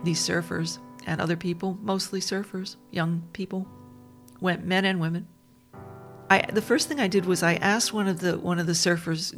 these 0.03 0.19
surfers 0.19 0.79
and 1.05 1.19
other 1.19 1.35
people, 1.35 1.77
mostly 1.81 2.19
surfers, 2.19 2.75
young 2.91 3.27
people, 3.33 3.67
went 4.39 4.65
men 4.65 4.85
and 4.85 4.99
women. 4.99 5.27
I, 6.29 6.49
the 6.49 6.61
first 6.61 6.87
thing 6.87 6.99
I 7.01 7.07
did 7.07 7.25
was 7.25 7.43
I 7.43 7.55
asked 7.55 7.91
one 7.91 8.07
of 8.07 8.19
the 8.21 8.37
one 8.37 8.57
of 8.57 8.65
the 8.65 8.71
surfers 8.71 9.35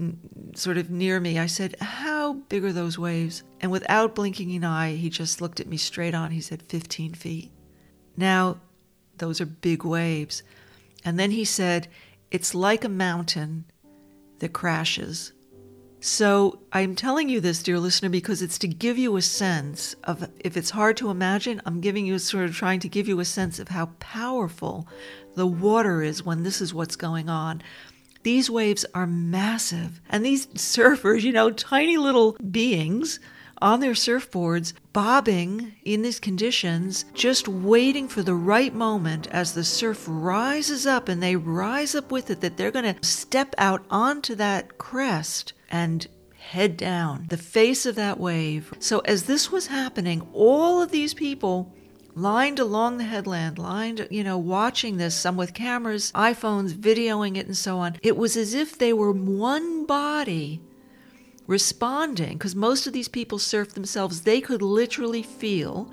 sort 0.56 0.78
of 0.78 0.92
near 0.92 1.20
me. 1.20 1.40
I 1.40 1.48
said, 1.48 1.76
"How 1.82 2.13
big 2.32 2.64
are 2.64 2.72
those 2.72 2.98
waves?" 2.98 3.44
And 3.60 3.72
without 3.72 4.16
blinking 4.16 4.56
an 4.56 4.64
eye, 4.64 4.96
he 4.96 5.10
just 5.10 5.42
looked 5.42 5.60
at 5.60 5.68
me 5.68 5.76
straight 5.76 6.14
on. 6.14 6.32
He 6.32 6.40
said, 6.40 6.62
"15 6.62 7.14
feet." 7.14 7.52
Now, 8.16 8.62
those 9.18 9.42
are 9.42 9.46
big 9.46 9.84
waves. 9.84 10.44
And 11.04 11.20
then 11.20 11.32
he 11.32 11.44
said, 11.44 11.90
"It's 12.32 12.56
like 12.56 12.86
a 12.86 12.90
mountain 12.90 13.66
that 14.40 14.54
crashes." 14.54 15.34
So 16.00 16.60
I'm 16.74 16.96
telling 16.96 17.30
you 17.30 17.40
this, 17.40 17.64
dear 17.64 17.80
listener, 17.80 18.10
because 18.10 18.42
it's 18.42 18.58
to 18.60 18.68
give 18.68 18.98
you 18.98 19.16
a 19.16 19.22
sense 19.22 19.96
of, 20.04 20.30
if 20.40 20.58
it's 20.58 20.72
hard 20.72 20.98
to 20.98 21.10
imagine, 21.10 21.62
I'm 21.66 21.80
giving 21.80 22.06
you 22.06 22.20
sort 22.20 22.44
of 22.44 22.54
trying 22.54 22.82
to 22.82 22.90
give 22.90 23.08
you 23.08 23.22
a 23.22 23.26
sense 23.26 23.58
of 23.58 23.70
how 23.70 23.86
powerful 24.00 24.86
the 25.36 25.48
water 25.48 26.04
is 26.04 26.26
when 26.26 26.44
this 26.44 26.60
is 26.60 26.74
what's 26.74 26.98
going 26.98 27.30
on. 27.30 27.64
These 28.24 28.50
waves 28.50 28.86
are 28.94 29.08
massive. 29.08 30.02
And 30.10 30.26
these 30.26 30.48
surfers, 30.48 31.22
you 31.22 31.32
know, 31.32 31.52
tiny 31.52 31.98
little 31.98 32.34
beings 32.34 33.20
on 33.62 33.80
their 33.80 33.94
surfboards, 33.94 34.74
bobbing 34.92 35.74
in 35.84 36.02
these 36.02 36.20
conditions, 36.20 37.06
just 37.14 37.48
waiting 37.48 38.08
for 38.10 38.22
the 38.22 38.36
right 38.36 38.74
moment 38.74 39.28
as 39.28 39.54
the 39.54 39.64
surf 39.64 40.04
rises 40.08 40.86
up 40.86 41.08
and 41.08 41.24
they 41.24 41.36
rise 41.36 41.96
up 41.96 42.12
with 42.12 42.30
it, 42.30 42.42
that 42.42 42.58
they're 42.58 42.72
going 42.72 42.94
to 42.94 43.06
step 43.06 43.56
out 43.58 43.86
onto 43.90 44.36
that 44.36 44.78
crest 44.78 45.54
and 45.70 46.08
head 46.38 46.76
down 46.76 47.26
the 47.30 47.38
face 47.38 47.86
of 47.86 47.96
that 47.96 48.20
wave. 48.20 48.74
So, 48.80 49.00
as 49.00 49.24
this 49.24 49.50
was 49.50 49.68
happening, 49.68 50.28
all 50.34 50.82
of 50.82 50.92
these 50.92 51.14
people 51.14 51.74
lined 52.16 52.60
along 52.60 52.98
the 52.98 53.04
headland, 53.04 53.58
lined, 53.58 54.08
you 54.12 54.24
know, 54.24 54.38
watching 54.38 54.98
this, 54.98 55.16
some 55.16 55.36
with 55.38 55.54
cameras, 55.54 56.12
iPhones, 56.14 56.74
videoing 56.74 57.38
it, 57.38 57.46
and 57.48 57.58
so 57.58 57.78
on. 57.80 57.98
It 58.02 58.18
was 58.18 58.38
as 58.38 58.54
if 58.54 58.78
they 58.78 58.94
were 58.94 59.12
one 59.12 59.86
body 59.86 60.62
responding, 61.48 62.38
because 62.38 62.56
most 62.56 62.88
of 62.88 62.94
these 62.94 63.08
people 63.08 63.40
surf 63.40 63.74
themselves. 63.74 64.22
They 64.22 64.42
could 64.42 64.62
literally 64.62 65.24
feel 65.24 65.92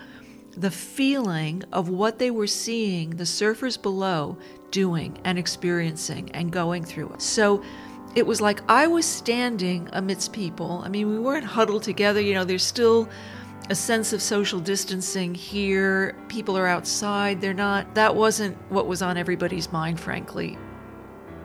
the 0.56 0.70
feeling 0.70 1.62
of 1.72 1.88
what 1.88 2.18
they 2.18 2.30
were 2.30 2.46
seeing 2.46 3.10
the 3.10 3.24
surfers 3.24 3.80
below 3.80 4.36
doing 4.70 5.18
and 5.24 5.38
experiencing 5.38 6.30
and 6.32 6.52
going 6.52 6.84
through. 6.84 7.14
So, 7.18 7.62
it 8.14 8.26
was 8.26 8.40
like 8.40 8.60
I 8.68 8.88
was 8.88 9.06
standing 9.06 9.88
amidst 9.92 10.32
people. 10.32 10.82
I 10.84 10.88
mean, 10.88 11.08
we 11.08 11.18
weren't 11.18 11.44
huddled 11.44 11.84
together, 11.84 12.20
you 12.20 12.34
know, 12.34 12.44
there's 12.44 12.64
still 12.64 13.08
a 13.70 13.74
sense 13.74 14.12
of 14.12 14.20
social 14.20 14.58
distancing 14.58 15.32
here. 15.32 16.16
People 16.26 16.58
are 16.58 16.66
outside, 16.66 17.40
they're 17.40 17.54
not. 17.54 17.94
That 17.94 18.16
wasn't 18.16 18.56
what 18.68 18.88
was 18.88 19.00
on 19.00 19.16
everybody's 19.16 19.70
mind, 19.70 20.00
frankly. 20.00 20.58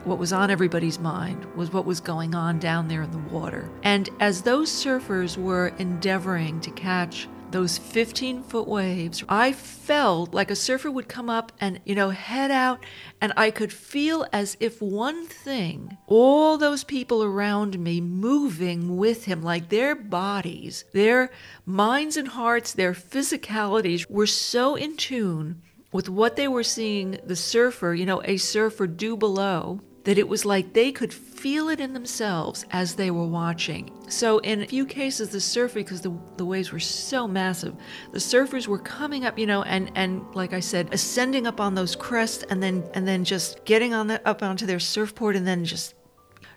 What 0.06 0.18
was 0.18 0.34
on 0.34 0.50
everybody's 0.50 1.00
mind 1.00 1.46
was 1.56 1.72
what 1.72 1.86
was 1.86 2.00
going 2.00 2.34
on 2.34 2.58
down 2.58 2.88
there 2.88 3.04
in 3.04 3.12
the 3.12 3.20
water. 3.32 3.70
And 3.84 4.10
as 4.20 4.42
those 4.42 4.72
surfers 4.72 5.38
were 5.38 5.68
endeavoring 5.78 6.62
to 6.62 6.72
catch 6.72 7.28
those 7.56 7.78
15 7.78 8.44
foot 8.44 8.68
waves, 8.68 9.24
I 9.30 9.54
felt 9.54 10.34
like 10.34 10.52
a 10.52 10.58
surfer 10.58 10.92
would 10.92 11.08
come 11.08 11.30
up 11.30 11.54
and, 11.62 11.80
you 11.86 11.96
know, 11.96 12.10
head 12.10 12.52
out, 12.52 12.84
and 13.22 13.32
I 13.38 13.50
could 13.50 13.72
feel 13.72 14.28
as 14.34 14.58
if 14.60 14.82
one 14.82 15.26
thing, 15.26 15.98
all 16.06 16.58
those 16.58 16.84
people 16.84 17.24
around 17.24 17.80
me 17.80 18.02
moving 18.02 18.98
with 18.98 19.24
him, 19.24 19.42
like 19.42 19.70
their 19.70 19.96
bodies, 19.96 20.84
their 20.92 21.32
minds 21.66 22.18
and 22.18 22.28
hearts, 22.28 22.74
their 22.74 22.92
physicalities 22.92 24.10
were 24.10 24.28
so 24.28 24.76
in 24.76 24.98
tune 24.98 25.62
with 25.94 26.10
what 26.10 26.36
they 26.36 26.50
were 26.50 26.62
seeing 26.62 27.18
the 27.24 27.38
surfer, 27.38 27.94
you 27.94 28.06
know, 28.06 28.22
a 28.26 28.36
surfer 28.36 28.86
do 28.86 29.16
below 29.16 29.80
that 30.04 30.18
it 30.18 30.28
was 30.28 30.44
like 30.44 30.74
they 30.74 30.92
could 30.92 31.14
feel 31.46 31.70
it 31.70 31.80
in 31.80 31.94
themselves 31.94 32.66
as 32.72 32.96
they 32.96 33.12
were 33.12 33.28
watching. 33.28 33.92
So, 34.08 34.40
in 34.40 34.64
a 34.64 34.66
few 34.66 34.84
cases, 34.84 35.30
the 35.30 35.40
surfer, 35.40 35.76
because 35.76 36.02
the, 36.02 36.12
the 36.38 36.46
waves 36.46 36.72
were 36.72 36.80
so 36.80 37.28
massive, 37.28 37.76
the 38.12 38.18
surfers 38.18 38.66
were 38.66 38.80
coming 38.80 39.26
up, 39.26 39.38
you 39.38 39.46
know, 39.46 39.62
and, 39.62 39.92
and 39.94 40.26
like 40.34 40.54
I 40.54 40.60
said, 40.60 40.92
ascending 40.92 41.46
up 41.46 41.62
on 41.62 41.76
those 41.76 41.96
crests 41.96 42.44
and 42.50 42.64
then 42.64 42.84
and 42.96 43.08
then 43.08 43.24
just 43.24 43.64
getting 43.64 43.94
on 43.94 44.08
the, 44.08 44.28
up 44.28 44.42
onto 44.42 44.66
their 44.66 44.80
surfboard 44.80 45.36
and 45.36 45.46
then 45.46 45.66
just 45.66 45.94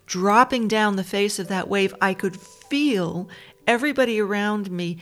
dropping 0.06 0.68
down 0.68 0.96
the 0.96 1.04
face 1.04 1.38
of 1.38 1.48
that 1.48 1.68
wave. 1.68 1.94
I 2.00 2.14
could 2.14 2.34
feel 2.34 3.28
everybody 3.66 4.18
around 4.18 4.70
me 4.70 4.96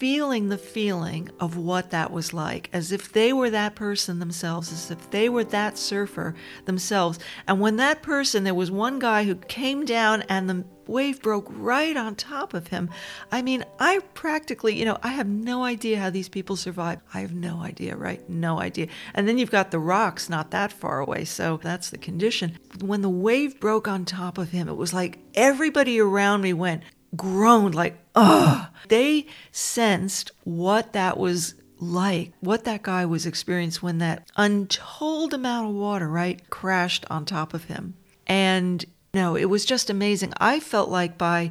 feeling 0.00 0.48
the 0.48 0.56
feeling 0.56 1.28
of 1.38 1.58
what 1.58 1.90
that 1.90 2.10
was 2.10 2.32
like, 2.32 2.70
as 2.72 2.90
if 2.90 3.12
they 3.12 3.34
were 3.34 3.50
that 3.50 3.74
person 3.74 4.18
themselves, 4.18 4.72
as 4.72 4.90
if 4.90 5.10
they 5.10 5.28
were 5.28 5.44
that 5.44 5.76
surfer 5.76 6.34
themselves. 6.64 7.18
And 7.46 7.60
when 7.60 7.76
that 7.76 8.00
person, 8.00 8.42
there 8.44 8.54
was 8.54 8.70
one 8.70 8.98
guy 8.98 9.24
who 9.24 9.34
came 9.34 9.84
down 9.84 10.22
and 10.22 10.48
the 10.48 10.64
wave 10.86 11.20
broke 11.20 11.46
right 11.50 11.98
on 11.98 12.14
top 12.16 12.54
of 12.54 12.68
him. 12.68 12.88
I 13.30 13.42
mean, 13.42 13.62
I 13.78 14.00
practically, 14.14 14.74
you 14.74 14.86
know, 14.86 14.96
I 15.02 15.08
have 15.08 15.28
no 15.28 15.64
idea 15.64 16.00
how 16.00 16.08
these 16.08 16.30
people 16.30 16.56
survive. 16.56 17.00
I 17.12 17.20
have 17.20 17.34
no 17.34 17.60
idea, 17.60 17.94
right? 17.94 18.26
No 18.28 18.58
idea. 18.58 18.88
And 19.12 19.28
then 19.28 19.36
you've 19.36 19.50
got 19.50 19.70
the 19.70 19.78
rocks 19.78 20.30
not 20.30 20.50
that 20.50 20.72
far 20.72 21.00
away, 21.00 21.26
so 21.26 21.60
that's 21.62 21.90
the 21.90 21.98
condition. 21.98 22.58
When 22.80 23.02
the 23.02 23.10
wave 23.10 23.60
broke 23.60 23.86
on 23.86 24.06
top 24.06 24.38
of 24.38 24.50
him, 24.50 24.66
it 24.66 24.76
was 24.76 24.94
like 24.94 25.18
everybody 25.34 26.00
around 26.00 26.40
me 26.40 26.54
went, 26.54 26.84
groaned 27.16 27.74
like, 27.74 27.98
ugh. 28.14 28.68
They 28.88 29.26
sensed 29.52 30.32
what 30.44 30.92
that 30.92 31.18
was 31.18 31.54
like, 31.78 32.32
what 32.40 32.64
that 32.64 32.82
guy 32.82 33.06
was 33.06 33.26
experiencing 33.26 33.80
when 33.80 33.98
that 33.98 34.30
untold 34.36 35.32
amount 35.32 35.68
of 35.68 35.74
water, 35.74 36.08
right, 36.08 36.48
crashed 36.50 37.04
on 37.10 37.24
top 37.24 37.54
of 37.54 37.64
him. 37.64 37.94
And 38.26 38.84
no, 39.14 39.36
it 39.36 39.46
was 39.46 39.64
just 39.64 39.90
amazing. 39.90 40.32
I 40.38 40.60
felt 40.60 40.88
like 40.88 41.18
by 41.18 41.50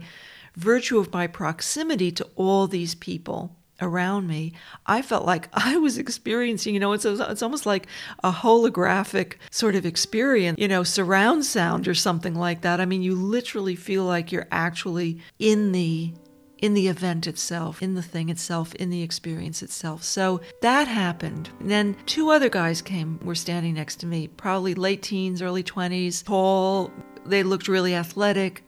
virtue 0.55 0.99
of 0.99 1.13
my 1.13 1.27
proximity 1.27 2.11
to 2.11 2.27
all 2.35 2.67
these 2.67 2.95
people, 2.95 3.55
around 3.81 4.27
me, 4.27 4.53
I 4.85 5.01
felt 5.01 5.25
like 5.25 5.49
I 5.53 5.77
was 5.77 5.97
experiencing, 5.97 6.73
you 6.73 6.79
know, 6.79 6.93
it's, 6.93 7.05
it's 7.05 7.41
almost 7.41 7.65
like 7.65 7.87
a 8.23 8.31
holographic 8.31 9.35
sort 9.51 9.75
of 9.75 9.85
experience, 9.85 10.59
you 10.59 10.67
know, 10.67 10.83
surround 10.83 11.45
sound 11.45 11.87
or 11.87 11.95
something 11.95 12.35
like 12.35 12.61
that. 12.61 12.79
I 12.81 12.85
mean, 12.85 13.01
you 13.01 13.15
literally 13.15 13.75
feel 13.75 14.03
like 14.03 14.31
you're 14.31 14.47
actually 14.51 15.19
in 15.37 15.71
the 15.71 16.13
in 16.59 16.73
the 16.73 16.87
event 16.89 17.25
itself, 17.25 17.81
in 17.81 17.95
the 17.95 18.01
thing 18.01 18.29
itself, 18.29 18.75
in 18.75 18.89
the 18.89 19.01
experience 19.01 19.63
itself. 19.63 20.03
So 20.03 20.41
that 20.61 20.87
happened. 20.87 21.49
And 21.59 21.71
then 21.71 21.95
two 22.05 22.31
other 22.31 22.49
guys 22.49 22.81
came, 22.81 23.17
were 23.23 23.35
standing 23.35 23.75
next 23.75 23.97
to 24.01 24.05
me, 24.05 24.27
probably 24.27 24.75
late 24.75 25.01
teens, 25.01 25.41
early 25.41 25.63
20s, 25.63 26.25
tall. 26.25 26.91
They 27.25 27.43
looked 27.43 27.69
really 27.69 27.95
athletic, 27.95 28.63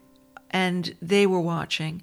and 0.51 0.95
they 1.01 1.25
were 1.27 1.41
watching. 1.41 2.01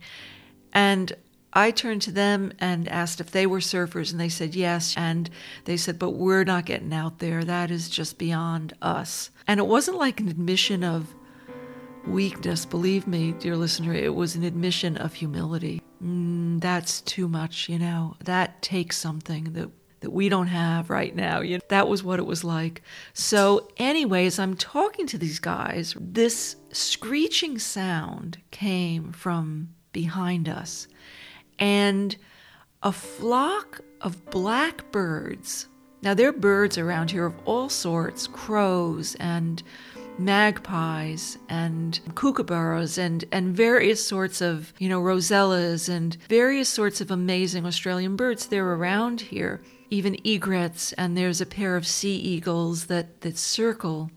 And 0.73 1.13
I 1.53 1.71
turned 1.71 2.03
to 2.03 2.13
them 2.13 2.53
and 2.59 2.89
asked 2.89 3.21
if 3.21 3.31
they 3.31 3.47
were 3.47 3.61
surfers, 3.61 4.11
and 4.11 4.21
they 4.21 4.29
said 4.29 4.55
yes. 4.55 4.95
And 4.97 5.31
they 5.65 5.77
said, 5.77 5.99
But 5.99 6.11
we're 6.11 6.45
not 6.45 6.67
getting 6.67 6.93
out 6.93 7.19
there. 7.19 7.45
That 7.45 7.71
is 7.71 7.89
just 7.89 8.19
beyond 8.19 8.75
us. 8.83 9.31
And 9.47 9.59
it 9.59 9.67
wasn't 9.67 9.99
like 9.99 10.21
an 10.21 10.29
admission 10.29 10.85
of 10.85 11.15
weakness. 12.07 12.67
Believe 12.67 13.07
me, 13.07 13.33
dear 13.33 13.57
listener, 13.57 13.95
it 13.95 14.15
was 14.15 14.37
an 14.37 14.45
admission 14.45 14.97
of 14.97 15.15
humility. 15.15 15.83
Mm, 16.03 16.61
that's 16.61 17.01
too 17.01 17.29
much, 17.29 17.69
you 17.69 17.79
know. 17.79 18.17
That 18.25 18.61
takes 18.63 18.97
something 18.97 19.53
that 19.55 19.71
that 20.01 20.11
we 20.11 20.29
don't 20.29 20.47
have 20.47 20.91
right 20.91 21.15
now. 21.15 21.41
You 21.41 21.57
know, 21.57 21.65
that 21.71 21.89
was 21.89 22.05
what 22.05 22.21
it 22.21 22.27
was 22.27 22.45
like. 22.45 22.83
So, 23.15 23.69
anyways, 23.79 24.39
I'm 24.39 24.55
talking 24.57 25.09
to 25.09 25.19
these 25.19 25.41
guys. 25.41 25.97
This 25.99 26.55
screeching 26.71 27.59
sound 27.59 28.39
came 28.53 29.11
from 29.13 29.71
behind 29.93 30.49
us 30.49 30.87
and 31.59 32.17
a 32.83 32.93
flock 32.93 33.81
of 34.01 34.25
blackbirds. 34.31 35.69
Now, 36.03 36.15
there 36.15 36.29
are 36.29 36.33
birds 36.33 36.79
around 36.79 37.11
here 37.11 37.27
of 37.27 37.35
all 37.45 37.69
sorts 37.69 38.29
crows 38.29 39.17
and 39.19 39.63
magpies 40.19 41.39
and 41.49 42.01
kookaburras 42.15 42.99
and, 42.99 43.25
and 43.33 43.57
various 43.57 44.05
sorts 44.05 44.41
of, 44.41 44.73
you 44.79 44.89
know, 44.89 45.01
rosellas 45.01 45.89
and 45.89 46.17
various 46.29 46.69
sorts 46.69 47.01
of 47.01 47.11
amazing 47.11 47.67
Australian 47.67 48.17
birds. 48.17 48.47
They're 48.47 48.75
around 48.75 49.21
here. 49.21 49.61
Even 49.91 50.17
egrets, 50.23 50.93
and 50.95 51.17
there's 51.17 51.41
a 51.41 51.47
pair 51.47 51.75
of 51.75 51.87
sea 51.87 52.17
eagles 52.17 52.87
that, 52.87 53.23
that 53.23 53.39
circle. 53.39 54.11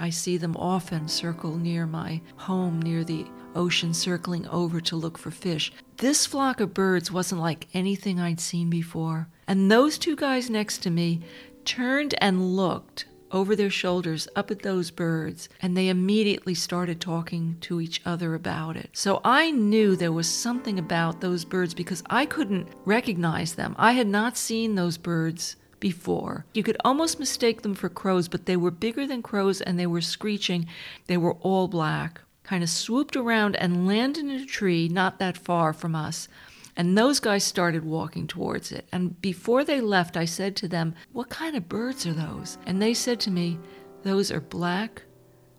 I 0.00 0.10
see 0.10 0.38
them 0.38 0.56
often 0.56 1.06
circle 1.08 1.56
near 1.56 1.86
my 1.86 2.22
home, 2.36 2.80
near 2.80 3.04
the 3.04 3.26
ocean, 3.54 3.94
circling 3.94 4.46
over 4.48 4.80
to 4.80 4.96
look 4.96 5.18
for 5.18 5.30
fish. 5.30 5.72
This 5.98 6.26
flock 6.26 6.60
of 6.60 6.74
birds 6.74 7.10
wasn't 7.10 7.40
like 7.40 7.66
anything 7.74 8.20
I'd 8.20 8.40
seen 8.40 8.70
before. 8.70 9.28
And 9.46 9.70
those 9.70 9.98
two 9.98 10.16
guys 10.16 10.50
next 10.50 10.78
to 10.84 10.90
me 10.90 11.20
turned 11.64 12.14
and 12.20 12.56
looked 12.56 13.06
over 13.30 13.54
their 13.54 13.70
shoulders 13.70 14.28
up 14.34 14.50
at 14.50 14.62
those 14.62 14.90
birds, 14.90 15.48
and 15.60 15.76
they 15.76 15.88
immediately 15.88 16.54
started 16.54 17.00
talking 17.00 17.56
to 17.60 17.80
each 17.80 18.00
other 18.04 18.34
about 18.34 18.76
it. 18.76 18.90
So 18.92 19.20
I 19.24 19.50
knew 19.50 19.96
there 19.96 20.12
was 20.12 20.28
something 20.28 20.78
about 20.78 21.20
those 21.20 21.44
birds 21.44 21.74
because 21.74 22.02
I 22.08 22.26
couldn't 22.26 22.68
recognize 22.84 23.54
them. 23.54 23.74
I 23.78 23.92
had 23.92 24.06
not 24.06 24.36
seen 24.36 24.74
those 24.74 24.96
birds 24.98 25.56
before. 25.80 26.44
You 26.54 26.62
could 26.62 26.76
almost 26.84 27.20
mistake 27.20 27.62
them 27.62 27.74
for 27.74 27.88
crows, 27.88 28.28
but 28.28 28.46
they 28.46 28.56
were 28.56 28.70
bigger 28.70 29.06
than 29.06 29.22
crows 29.22 29.60
and 29.60 29.78
they 29.78 29.86
were 29.86 30.00
screeching. 30.00 30.66
They 31.06 31.16
were 31.16 31.34
all 31.34 31.68
black, 31.68 32.20
kind 32.48 32.62
of 32.62 32.70
swooped 32.70 33.14
around 33.14 33.54
and 33.56 33.86
landed 33.86 34.24
in 34.24 34.30
a 34.30 34.46
tree 34.46 34.88
not 34.88 35.18
that 35.18 35.36
far 35.36 35.74
from 35.74 35.94
us. 35.94 36.28
And 36.74 36.96
those 36.96 37.20
guys 37.20 37.44
started 37.44 37.84
walking 37.84 38.26
towards 38.26 38.72
it. 38.72 38.88
And 38.90 39.20
before 39.20 39.64
they 39.64 39.82
left, 39.82 40.16
I 40.16 40.24
said 40.24 40.56
to 40.56 40.68
them, 40.68 40.94
What 41.12 41.28
kind 41.28 41.56
of 41.56 41.68
birds 41.68 42.06
are 42.06 42.14
those? 42.14 42.56
And 42.64 42.80
they 42.80 42.94
said 42.94 43.20
to 43.20 43.30
me, 43.30 43.58
Those 44.02 44.32
are 44.32 44.40
black 44.40 45.02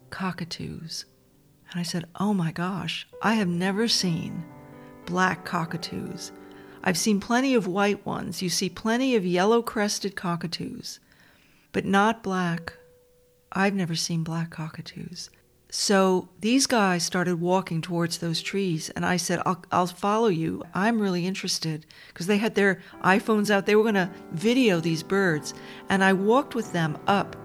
cockatoos. 0.09 1.05
And 1.69 1.79
I 1.79 1.83
said, 1.83 2.05
Oh 2.19 2.33
my 2.33 2.51
gosh, 2.51 3.07
I 3.21 3.35
have 3.35 3.49
never 3.49 3.87
seen 3.87 4.43
black 5.05 5.45
cockatoos. 5.45 6.31
I've 6.83 6.97
seen 6.97 7.19
plenty 7.19 7.53
of 7.53 7.67
white 7.67 8.03
ones. 8.03 8.41
You 8.41 8.49
see 8.49 8.69
plenty 8.69 9.15
of 9.15 9.25
yellow 9.27 9.61
crested 9.61 10.15
cockatoos, 10.15 10.99
but 11.71 11.85
not 11.85 12.23
black. 12.23 12.73
I've 13.51 13.75
never 13.75 13.95
seen 13.95 14.23
black 14.23 14.49
cockatoos. 14.49 15.29
So 15.71 16.29
these 16.39 16.65
guys 16.65 17.03
started 17.03 17.39
walking 17.39 17.81
towards 17.81 18.17
those 18.17 18.41
trees, 18.41 18.89
and 18.91 19.05
I 19.05 19.17
said, 19.17 19.39
I'll, 19.45 19.63
I'll 19.71 19.87
follow 19.87 20.27
you. 20.27 20.63
I'm 20.73 20.99
really 20.99 21.27
interested 21.27 21.85
because 22.07 22.25
they 22.25 22.37
had 22.37 22.55
their 22.55 22.81
iPhones 23.03 23.51
out. 23.51 23.67
They 23.67 23.75
were 23.75 23.83
going 23.83 23.93
to 23.93 24.09
video 24.31 24.79
these 24.79 25.03
birds. 25.03 25.53
And 25.89 26.03
I 26.03 26.13
walked 26.13 26.55
with 26.55 26.73
them 26.73 26.97
up 27.05 27.35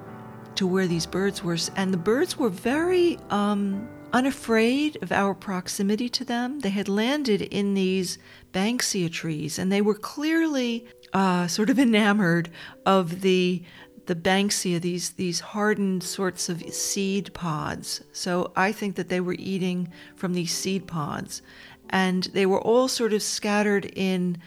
to 0.54 0.66
where 0.66 0.86
these 0.86 1.04
birds 1.04 1.44
were, 1.44 1.58
and 1.76 1.92
the 1.92 1.98
birds 1.98 2.38
were 2.38 2.48
very 2.48 3.18
um, 3.28 3.88
unafraid 4.14 4.96
of 5.02 5.12
our 5.12 5.34
proximity 5.34 6.08
to 6.08 6.24
them. 6.24 6.60
They 6.60 6.70
had 6.70 6.88
landed 6.88 7.42
in 7.42 7.74
these 7.74 8.16
banksia 8.52 9.12
trees, 9.12 9.58
and 9.58 9.70
they 9.70 9.82
were 9.82 9.96
clearly 9.96 10.86
uh, 11.12 11.46
sort 11.48 11.68
of 11.68 11.78
enamored 11.88 12.48
of 12.86 13.20
the 13.20 13.62
the 14.06 14.14
banksia, 14.14 14.80
these 14.80 15.10
these 15.10 15.40
hardened 15.40 16.02
sorts 16.02 16.48
of 16.48 16.62
seed 16.72 17.32
pods. 17.34 18.02
So 18.12 18.52
I 18.56 18.72
think 18.72 18.96
that 18.96 19.08
they 19.08 19.20
were 19.20 19.36
eating 19.38 19.90
from 20.16 20.34
these 20.34 20.52
seed 20.52 20.86
pods, 20.86 21.42
and 21.90 22.24
they 22.24 22.46
were 22.46 22.60
all 22.60 22.88
sort 22.88 23.12
of 23.12 23.22
scattered 23.22 23.86
in 23.96 24.38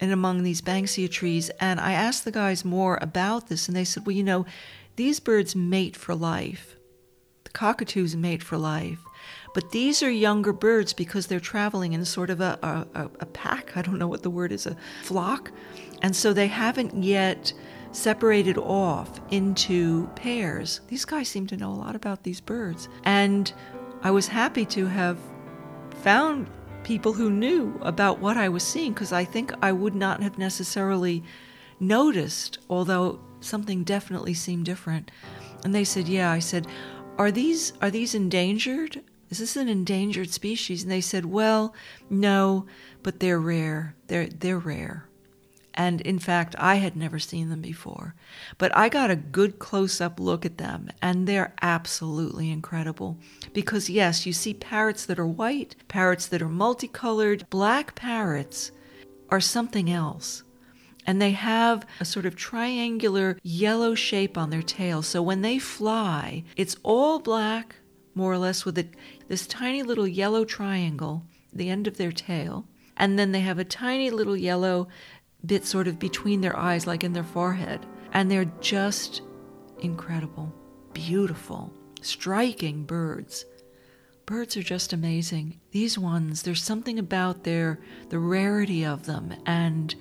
and 0.00 0.12
among 0.12 0.42
these 0.42 0.60
banksia 0.60 1.10
trees. 1.10 1.50
And 1.60 1.80
I 1.80 1.92
asked 1.92 2.24
the 2.24 2.30
guys 2.30 2.64
more 2.64 2.98
about 3.00 3.48
this, 3.48 3.68
and 3.68 3.76
they 3.76 3.84
said, 3.84 4.06
well, 4.06 4.16
you 4.16 4.22
know, 4.22 4.46
these 4.96 5.20
birds 5.20 5.56
mate 5.56 5.96
for 5.96 6.14
life. 6.14 6.76
The 7.44 7.50
cockatoos 7.50 8.14
mate 8.14 8.42
for 8.42 8.58
life. 8.58 8.98
But 9.54 9.70
these 9.70 10.02
are 10.02 10.10
younger 10.10 10.52
birds 10.52 10.92
because 10.92 11.26
they're 11.26 11.40
traveling 11.40 11.94
in 11.94 12.04
sort 12.04 12.28
of 12.28 12.42
a, 12.42 12.58
a, 12.94 13.08
a 13.20 13.26
pack. 13.26 13.74
I 13.74 13.82
don't 13.82 13.98
know 13.98 14.06
what 14.06 14.22
the 14.22 14.30
word 14.30 14.52
is, 14.52 14.66
a 14.66 14.76
flock. 15.02 15.50
And 16.02 16.14
so 16.14 16.34
they 16.34 16.48
haven't 16.48 17.02
yet 17.02 17.54
separated 17.92 18.58
off 18.58 19.20
into 19.30 20.06
pairs. 20.16 20.80
These 20.88 21.04
guys 21.04 21.28
seem 21.28 21.46
to 21.48 21.56
know 21.56 21.70
a 21.70 21.74
lot 21.74 21.96
about 21.96 22.22
these 22.22 22.40
birds. 22.40 22.88
And 23.04 23.52
I 24.02 24.10
was 24.10 24.28
happy 24.28 24.64
to 24.66 24.86
have 24.86 25.18
found 26.02 26.48
people 26.84 27.12
who 27.12 27.30
knew 27.30 27.76
about 27.82 28.20
what 28.20 28.36
I 28.36 28.48
was 28.48 28.62
seeing 28.62 28.92
because 28.92 29.12
I 29.12 29.24
think 29.24 29.52
I 29.60 29.72
would 29.72 29.94
not 29.94 30.22
have 30.22 30.38
necessarily 30.38 31.24
noticed, 31.80 32.58
although 32.70 33.20
something 33.40 33.82
definitely 33.82 34.34
seemed 34.34 34.66
different. 34.66 35.10
And 35.64 35.74
they 35.74 35.84
said, 35.84 36.06
"Yeah." 36.08 36.30
I 36.30 36.38
said, 36.38 36.66
"Are 37.18 37.32
these 37.32 37.72
are 37.82 37.90
these 37.90 38.14
endangered? 38.14 39.02
Is 39.30 39.38
this 39.38 39.56
an 39.56 39.68
endangered 39.68 40.30
species?" 40.30 40.82
And 40.82 40.92
they 40.92 41.00
said, 41.00 41.24
"Well, 41.26 41.74
no, 42.08 42.66
but 43.02 43.18
they're 43.18 43.40
rare. 43.40 43.96
They're 44.06 44.28
they're 44.28 44.58
rare." 44.58 45.05
And 45.76 46.00
in 46.00 46.18
fact, 46.18 46.56
I 46.58 46.76
had 46.76 46.96
never 46.96 47.18
seen 47.18 47.50
them 47.50 47.60
before. 47.60 48.14
But 48.56 48.74
I 48.74 48.88
got 48.88 49.10
a 49.10 49.16
good 49.16 49.58
close 49.58 50.00
up 50.00 50.18
look 50.18 50.46
at 50.46 50.56
them, 50.56 50.88
and 51.02 51.26
they're 51.26 51.54
absolutely 51.60 52.50
incredible. 52.50 53.18
Because, 53.52 53.90
yes, 53.90 54.24
you 54.24 54.32
see 54.32 54.54
parrots 54.54 55.04
that 55.04 55.18
are 55.18 55.26
white, 55.26 55.76
parrots 55.86 56.26
that 56.28 56.40
are 56.40 56.48
multicolored. 56.48 57.46
Black 57.50 57.94
parrots 57.94 58.72
are 59.28 59.40
something 59.40 59.90
else. 59.90 60.44
And 61.06 61.20
they 61.20 61.32
have 61.32 61.86
a 62.00 62.04
sort 62.04 62.26
of 62.26 62.34
triangular 62.34 63.38
yellow 63.42 63.94
shape 63.94 64.36
on 64.36 64.50
their 64.50 64.62
tail. 64.62 65.02
So 65.02 65.22
when 65.22 65.42
they 65.42 65.58
fly, 65.58 66.42
it's 66.56 66.76
all 66.82 67.18
black, 67.20 67.76
more 68.14 68.32
or 68.32 68.38
less, 68.38 68.64
with 68.64 68.78
a, 68.78 68.88
this 69.28 69.46
tiny 69.46 69.82
little 69.82 70.08
yellow 70.08 70.44
triangle, 70.44 71.24
the 71.52 71.68
end 71.68 71.86
of 71.86 71.96
their 71.96 72.12
tail. 72.12 72.66
And 72.96 73.18
then 73.18 73.32
they 73.32 73.40
have 73.40 73.58
a 73.58 73.64
tiny 73.64 74.10
little 74.10 74.36
yellow 74.36 74.88
bit 75.46 75.64
sort 75.64 75.88
of 75.88 75.98
between 75.98 76.40
their 76.40 76.56
eyes, 76.58 76.86
like 76.86 77.04
in 77.04 77.12
their 77.12 77.24
forehead. 77.24 77.84
And 78.12 78.30
they're 78.30 78.50
just 78.60 79.22
incredible, 79.80 80.52
beautiful, 80.92 81.72
striking 82.00 82.84
birds. 82.84 83.44
Birds 84.24 84.56
are 84.56 84.62
just 84.62 84.92
amazing. 84.92 85.60
These 85.70 85.98
ones, 85.98 86.42
there's 86.42 86.62
something 86.62 86.98
about 86.98 87.44
their 87.44 87.78
the 88.08 88.18
rarity 88.18 88.84
of 88.84 89.06
them 89.06 89.34
and 89.46 89.94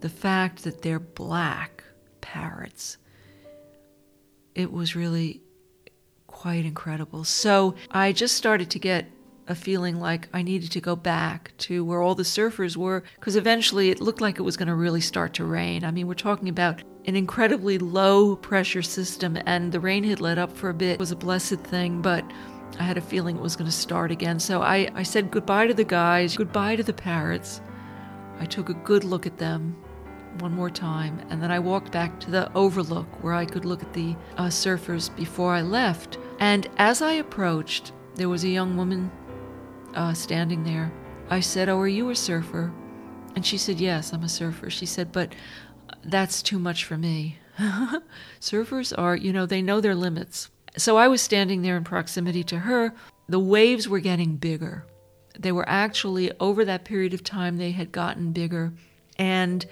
the 0.00 0.08
fact 0.08 0.64
that 0.64 0.82
they're 0.82 0.98
black 0.98 1.84
parrots. 2.20 2.98
It 4.54 4.72
was 4.72 4.96
really 4.96 5.42
quite 6.26 6.64
incredible. 6.64 7.24
So 7.24 7.74
I 7.90 8.12
just 8.12 8.34
started 8.34 8.70
to 8.70 8.78
get 8.78 9.06
a 9.50 9.54
feeling 9.54 9.98
like 9.98 10.28
I 10.32 10.42
needed 10.42 10.70
to 10.70 10.80
go 10.80 10.94
back 10.94 11.52
to 11.58 11.84
where 11.84 12.00
all 12.00 12.14
the 12.14 12.22
surfers 12.22 12.76
were 12.76 13.02
because 13.16 13.34
eventually 13.34 13.90
it 13.90 14.00
looked 14.00 14.20
like 14.20 14.38
it 14.38 14.42
was 14.42 14.56
going 14.56 14.68
to 14.68 14.76
really 14.76 15.00
start 15.00 15.34
to 15.34 15.44
rain. 15.44 15.84
I 15.84 15.90
mean, 15.90 16.06
we're 16.06 16.14
talking 16.14 16.48
about 16.48 16.82
an 17.06 17.16
incredibly 17.16 17.76
low 17.76 18.36
pressure 18.36 18.82
system, 18.82 19.36
and 19.46 19.72
the 19.72 19.80
rain 19.80 20.04
had 20.04 20.20
let 20.20 20.38
up 20.38 20.56
for 20.56 20.70
a 20.70 20.74
bit. 20.74 20.92
It 20.92 21.00
was 21.00 21.10
a 21.10 21.16
blessed 21.16 21.60
thing, 21.64 22.00
but 22.00 22.24
I 22.78 22.84
had 22.84 22.96
a 22.96 23.00
feeling 23.00 23.36
it 23.36 23.42
was 23.42 23.56
going 23.56 23.68
to 23.68 23.76
start 23.76 24.12
again. 24.12 24.38
So 24.38 24.62
I, 24.62 24.88
I 24.94 25.02
said 25.02 25.32
goodbye 25.32 25.66
to 25.66 25.74
the 25.74 25.84
guys, 25.84 26.36
goodbye 26.36 26.76
to 26.76 26.84
the 26.84 26.92
parrots. 26.92 27.60
I 28.38 28.46
took 28.46 28.68
a 28.68 28.74
good 28.74 29.02
look 29.02 29.26
at 29.26 29.38
them 29.38 29.76
one 30.38 30.52
more 30.52 30.70
time, 30.70 31.26
and 31.28 31.42
then 31.42 31.50
I 31.50 31.58
walked 31.58 31.90
back 31.90 32.20
to 32.20 32.30
the 32.30 32.52
overlook 32.54 33.24
where 33.24 33.34
I 33.34 33.46
could 33.46 33.64
look 33.64 33.82
at 33.82 33.92
the 33.94 34.14
uh, 34.36 34.46
surfers 34.46 35.14
before 35.16 35.52
I 35.52 35.62
left. 35.62 36.18
And 36.38 36.68
as 36.76 37.02
I 37.02 37.14
approached, 37.14 37.92
there 38.14 38.28
was 38.28 38.44
a 38.44 38.48
young 38.48 38.76
woman 38.76 39.10
uh, 39.94 40.14
standing 40.14 40.64
there. 40.64 40.92
I 41.28 41.40
said, 41.40 41.68
Oh, 41.68 41.78
are 41.78 41.88
you 41.88 42.10
a 42.10 42.16
surfer? 42.16 42.72
And 43.34 43.46
she 43.46 43.58
said, 43.58 43.80
Yes, 43.80 44.12
I'm 44.12 44.24
a 44.24 44.28
surfer. 44.28 44.70
She 44.70 44.86
said, 44.86 45.12
But 45.12 45.34
that's 46.04 46.42
too 46.42 46.58
much 46.58 46.84
for 46.84 46.96
me. 46.96 47.38
Surfers 48.40 48.92
are, 48.96 49.16
you 49.16 49.32
know, 49.32 49.46
they 49.46 49.62
know 49.62 49.80
their 49.80 49.94
limits. 49.94 50.50
So 50.76 50.96
I 50.96 51.08
was 51.08 51.20
standing 51.20 51.62
there 51.62 51.76
in 51.76 51.84
proximity 51.84 52.42
to 52.44 52.60
her. 52.60 52.94
The 53.28 53.38
waves 53.38 53.88
were 53.88 54.00
getting 54.00 54.36
bigger. 54.36 54.86
They 55.38 55.52
were 55.52 55.68
actually, 55.68 56.32
over 56.40 56.64
that 56.64 56.84
period 56.84 57.14
of 57.14 57.24
time, 57.24 57.56
they 57.56 57.70
had 57.70 57.92
gotten 57.92 58.32
bigger. 58.32 58.72
And 59.18 59.64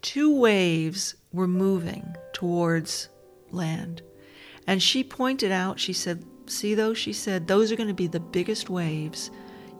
two 0.00 0.36
waves 0.36 1.14
were 1.32 1.48
moving 1.48 2.16
towards 2.32 3.08
land. 3.50 4.02
And 4.66 4.82
she 4.82 5.04
pointed 5.04 5.52
out, 5.52 5.80
she 5.80 5.92
said, 5.92 6.24
See 6.46 6.74
those? 6.74 6.98
She 6.98 7.12
said, 7.12 7.46
Those 7.46 7.72
are 7.72 7.76
going 7.76 7.88
to 7.88 7.94
be 7.94 8.06
the 8.06 8.20
biggest 8.20 8.68
waves 8.68 9.30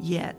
yet. 0.00 0.36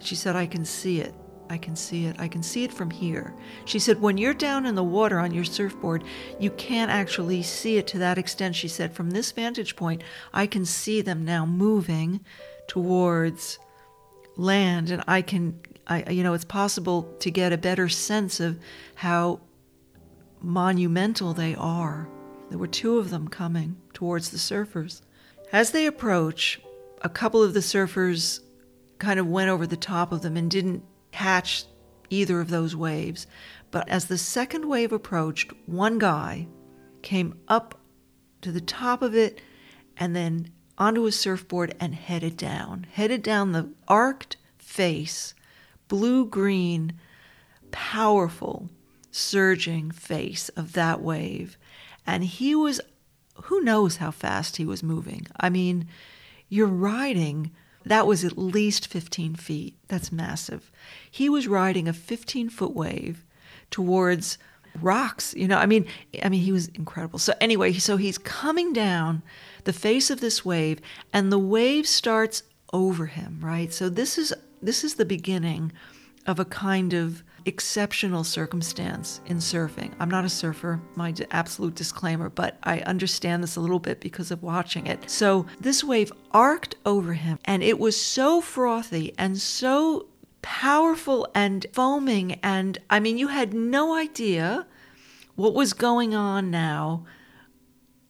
She 0.00 0.14
said, 0.14 0.36
I 0.36 0.46
can 0.46 0.64
see 0.64 1.00
it. 1.00 1.14
I 1.50 1.58
can 1.58 1.76
see 1.76 2.06
it. 2.06 2.16
I 2.18 2.28
can 2.28 2.42
see 2.42 2.64
it 2.64 2.72
from 2.72 2.90
here. 2.90 3.34
She 3.64 3.78
said, 3.78 4.00
when 4.00 4.18
you're 4.18 4.34
down 4.34 4.66
in 4.66 4.74
the 4.74 4.84
water 4.84 5.18
on 5.18 5.32
your 5.32 5.44
surfboard, 5.44 6.04
you 6.38 6.50
can't 6.50 6.90
actually 6.90 7.42
see 7.42 7.78
it 7.78 7.86
to 7.88 7.98
that 7.98 8.18
extent. 8.18 8.54
She 8.54 8.68
said, 8.68 8.92
from 8.92 9.10
this 9.10 9.32
vantage 9.32 9.76
point, 9.76 10.02
I 10.32 10.46
can 10.46 10.64
see 10.64 11.00
them 11.00 11.24
now 11.24 11.46
moving 11.46 12.20
towards 12.66 13.58
land, 14.36 14.90
and 14.90 15.02
I 15.08 15.22
can, 15.22 15.58
I, 15.86 16.10
you 16.10 16.22
know, 16.22 16.34
it's 16.34 16.44
possible 16.44 17.14
to 17.20 17.30
get 17.30 17.52
a 17.52 17.58
better 17.58 17.88
sense 17.88 18.40
of 18.40 18.58
how 18.94 19.40
monumental 20.40 21.32
they 21.32 21.54
are. 21.54 22.08
There 22.50 22.58
were 22.58 22.66
two 22.66 22.98
of 22.98 23.10
them 23.10 23.28
coming 23.28 23.76
towards 23.94 24.30
the 24.30 24.38
surfers. 24.38 25.00
As 25.52 25.70
they 25.70 25.86
approach, 25.86 26.60
a 27.00 27.08
couple 27.08 27.42
of 27.42 27.54
the 27.54 27.60
surfers 27.60 28.40
kind 28.98 29.18
of 29.18 29.26
went 29.26 29.48
over 29.48 29.66
the 29.66 29.76
top 29.76 30.12
of 30.12 30.22
them 30.22 30.36
and 30.36 30.50
didn't 30.50 30.84
catch 31.10 31.64
either 32.10 32.40
of 32.40 32.50
those 32.50 32.76
waves. 32.76 33.26
But 33.70 33.88
as 33.88 34.06
the 34.06 34.18
second 34.18 34.66
wave 34.66 34.92
approached, 34.92 35.52
one 35.66 35.98
guy 35.98 36.48
came 37.02 37.38
up 37.48 37.80
to 38.42 38.52
the 38.52 38.60
top 38.60 39.02
of 39.02 39.14
it 39.14 39.40
and 39.96 40.14
then 40.14 40.50
onto 40.76 41.06
a 41.06 41.12
surfboard 41.12 41.74
and 41.80 41.94
headed 41.94 42.36
down, 42.36 42.86
headed 42.92 43.22
down 43.22 43.52
the 43.52 43.70
arced 43.88 44.36
face, 44.58 45.34
blue 45.88 46.26
green, 46.26 46.92
powerful, 47.70 48.68
surging 49.10 49.90
face 49.90 50.50
of 50.50 50.74
that 50.74 51.00
wave. 51.02 51.58
And 52.06 52.24
he 52.24 52.54
was, 52.54 52.80
who 53.44 53.60
knows 53.60 53.96
how 53.96 54.10
fast 54.10 54.56
he 54.56 54.64
was 54.64 54.82
moving? 54.82 55.26
I 55.38 55.48
mean, 55.50 55.88
you're 56.48 56.66
riding, 56.66 57.50
that 57.84 58.06
was 58.06 58.24
at 58.24 58.38
least 58.38 58.86
15 58.86 59.34
feet. 59.36 59.76
That's 59.88 60.12
massive. 60.12 60.70
He 61.10 61.28
was 61.28 61.48
riding 61.48 61.88
a 61.88 61.92
15 61.92 62.50
foot 62.50 62.74
wave 62.74 63.24
towards 63.70 64.38
rocks 64.80 65.34
you 65.34 65.48
know 65.48 65.56
i 65.58 65.66
mean 65.66 65.84
i 66.22 66.28
mean 66.28 66.40
he 66.40 66.52
was 66.52 66.68
incredible 66.68 67.18
so 67.18 67.32
anyway 67.40 67.72
so 67.72 67.96
he's 67.96 68.18
coming 68.18 68.72
down 68.72 69.22
the 69.64 69.72
face 69.72 70.10
of 70.10 70.20
this 70.20 70.44
wave 70.44 70.80
and 71.12 71.32
the 71.32 71.38
wave 71.38 71.86
starts 71.86 72.42
over 72.72 73.06
him 73.06 73.38
right 73.42 73.72
so 73.72 73.88
this 73.88 74.18
is 74.18 74.32
this 74.62 74.84
is 74.84 74.94
the 74.94 75.04
beginning 75.04 75.72
of 76.26 76.38
a 76.38 76.44
kind 76.44 76.92
of 76.92 77.24
exceptional 77.48 78.22
circumstance 78.22 79.20
in 79.26 79.38
surfing. 79.38 79.92
I'm 79.98 80.10
not 80.10 80.24
a 80.24 80.28
surfer, 80.28 80.80
my 80.94 81.12
absolute 81.30 81.74
disclaimer, 81.74 82.28
but 82.28 82.58
I 82.62 82.80
understand 82.80 83.42
this 83.42 83.56
a 83.56 83.60
little 83.60 83.80
bit 83.80 84.00
because 84.00 84.30
of 84.30 84.42
watching 84.42 84.86
it. 84.86 85.10
So 85.10 85.46
this 85.58 85.82
wave 85.82 86.12
arced 86.30 86.76
over 86.86 87.14
him, 87.14 87.38
and 87.44 87.62
it 87.62 87.78
was 87.78 88.00
so 88.00 88.40
frothy 88.40 89.14
and 89.18 89.38
so 89.38 90.06
powerful 90.42 91.26
and 91.34 91.66
foaming. 91.72 92.34
And 92.42 92.78
I 92.90 93.00
mean, 93.00 93.18
you 93.18 93.28
had 93.28 93.54
no 93.54 93.96
idea 93.96 94.66
what 95.34 95.54
was 95.54 95.72
going 95.72 96.14
on 96.14 96.50
now 96.50 97.04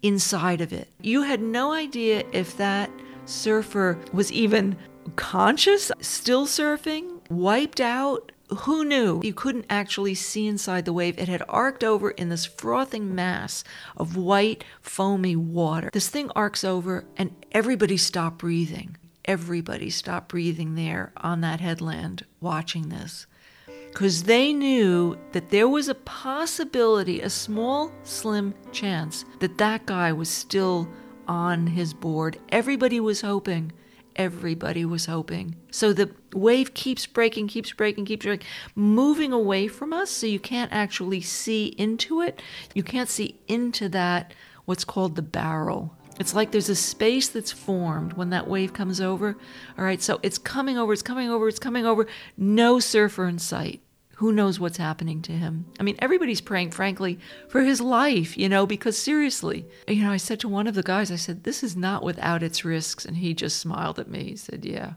inside 0.02 0.60
of 0.60 0.72
it. 0.72 0.88
You 1.00 1.22
had 1.22 1.40
no 1.40 1.72
idea 1.72 2.24
if 2.32 2.56
that 2.56 2.90
surfer 3.24 3.98
was 4.12 4.32
even 4.32 4.76
conscious, 5.16 5.90
still 6.00 6.46
surfing, 6.46 7.20
wiped 7.30 7.80
out. 7.80 8.32
Who 8.50 8.84
knew? 8.84 9.20
You 9.22 9.34
couldn't 9.34 9.66
actually 9.68 10.14
see 10.14 10.46
inside 10.46 10.84
the 10.84 10.92
wave. 10.92 11.18
It 11.18 11.28
had 11.28 11.42
arced 11.48 11.84
over 11.84 12.10
in 12.10 12.30
this 12.30 12.46
frothing 12.46 13.14
mass 13.14 13.62
of 13.96 14.16
white, 14.16 14.64
foamy 14.80 15.36
water. 15.36 15.90
This 15.92 16.08
thing 16.08 16.30
arcs 16.34 16.64
over, 16.64 17.04
and 17.16 17.34
everybody 17.52 17.96
stopped 17.96 18.38
breathing. 18.38 18.96
Everybody 19.26 19.90
stopped 19.90 20.28
breathing 20.28 20.74
there 20.74 21.12
on 21.18 21.42
that 21.42 21.60
headland 21.60 22.24
watching 22.40 22.88
this. 22.88 23.26
Because 23.66 24.22
they 24.22 24.52
knew 24.52 25.18
that 25.32 25.50
there 25.50 25.68
was 25.68 25.88
a 25.88 25.94
possibility, 25.94 27.20
a 27.20 27.28
small, 27.28 27.92
slim 28.04 28.54
chance, 28.72 29.24
that 29.40 29.58
that 29.58 29.84
guy 29.84 30.12
was 30.12 30.30
still 30.30 30.88
on 31.26 31.66
his 31.66 31.92
board. 31.92 32.38
Everybody 32.50 33.00
was 33.00 33.20
hoping 33.20 33.72
everybody 34.18 34.84
was 34.84 35.06
hoping. 35.06 35.54
So 35.70 35.92
the 35.92 36.10
wave 36.38 36.74
keeps 36.74 37.06
breaking, 37.06 37.48
keeps 37.48 37.72
breaking, 37.72 38.04
keeps 38.04 38.24
breaking, 38.24 38.46
moving 38.74 39.32
away 39.32 39.68
from 39.68 39.92
us 39.92 40.10
so 40.10 40.26
you 40.26 40.40
can't 40.40 40.72
actually 40.72 41.20
see 41.20 41.66
into 41.78 42.20
it. 42.20 42.40
You 42.74 42.82
can't 42.82 43.08
see 43.08 43.38
into 43.48 43.88
that, 43.90 44.32
what's 44.64 44.84
called 44.84 45.16
the 45.16 45.22
barrel. 45.22 45.94
It's 46.18 46.34
like 46.34 46.50
there's 46.50 46.68
a 46.68 46.74
space 46.74 47.28
that's 47.28 47.52
formed 47.52 48.14
when 48.14 48.30
that 48.30 48.48
wave 48.48 48.72
comes 48.72 49.00
over. 49.00 49.36
All 49.78 49.84
right, 49.84 50.02
so 50.02 50.18
it's 50.22 50.38
coming 50.38 50.76
over, 50.76 50.92
it's 50.92 51.02
coming 51.02 51.30
over, 51.30 51.48
it's 51.48 51.60
coming 51.60 51.86
over. 51.86 52.06
No 52.36 52.80
surfer 52.80 53.28
in 53.28 53.38
sight 53.38 53.82
who 54.18 54.32
knows 54.32 54.58
what's 54.58 54.78
happening 54.78 55.22
to 55.22 55.30
him? 55.30 55.64
I 55.78 55.84
mean, 55.84 55.94
everybody's 56.00 56.40
praying, 56.40 56.72
frankly, 56.72 57.20
for 57.48 57.62
his 57.62 57.80
life, 57.80 58.36
you 58.36 58.48
know, 58.48 58.66
because 58.66 58.98
seriously, 58.98 59.64
you 59.86 60.02
know, 60.02 60.10
I 60.10 60.16
said 60.16 60.40
to 60.40 60.48
one 60.48 60.66
of 60.66 60.74
the 60.74 60.82
guys, 60.82 61.12
I 61.12 61.16
said, 61.16 61.44
this 61.44 61.62
is 61.62 61.76
not 61.76 62.02
without 62.02 62.42
its 62.42 62.64
risks. 62.64 63.04
And 63.04 63.18
he 63.18 63.32
just 63.32 63.58
smiled 63.60 64.00
at 64.00 64.10
me. 64.10 64.24
He 64.24 64.36
said, 64.36 64.64
yeah. 64.64 64.94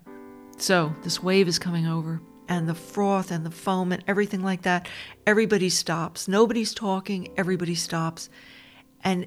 So 0.62 0.96
this 1.02 1.24
wave 1.24 1.48
is 1.48 1.58
coming 1.58 1.88
over, 1.88 2.22
and 2.48 2.70
the 2.70 2.76
froth 2.76 3.32
and 3.32 3.44
the 3.44 3.50
foam 3.50 3.92
and 3.92 4.04
everything 4.08 4.44
like 4.44 4.62
that. 4.62 4.88
Everybody 5.26 5.70
stops. 5.70 6.28
Nobody's 6.28 6.76
talking. 6.76 7.30
Everybody 7.36 7.74
stops. 7.74 8.30
And 9.04 9.26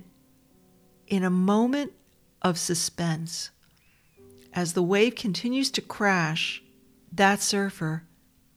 in 1.08 1.24
a 1.24 1.30
moment 1.30 1.92
of 2.40 2.56
suspense, 2.56 3.50
as 4.52 4.74
the 4.74 4.82
wave 4.82 5.16
continues 5.16 5.72
to 5.72 5.80
crash, 5.80 6.62
that 7.10 7.42
surfer 7.42 8.04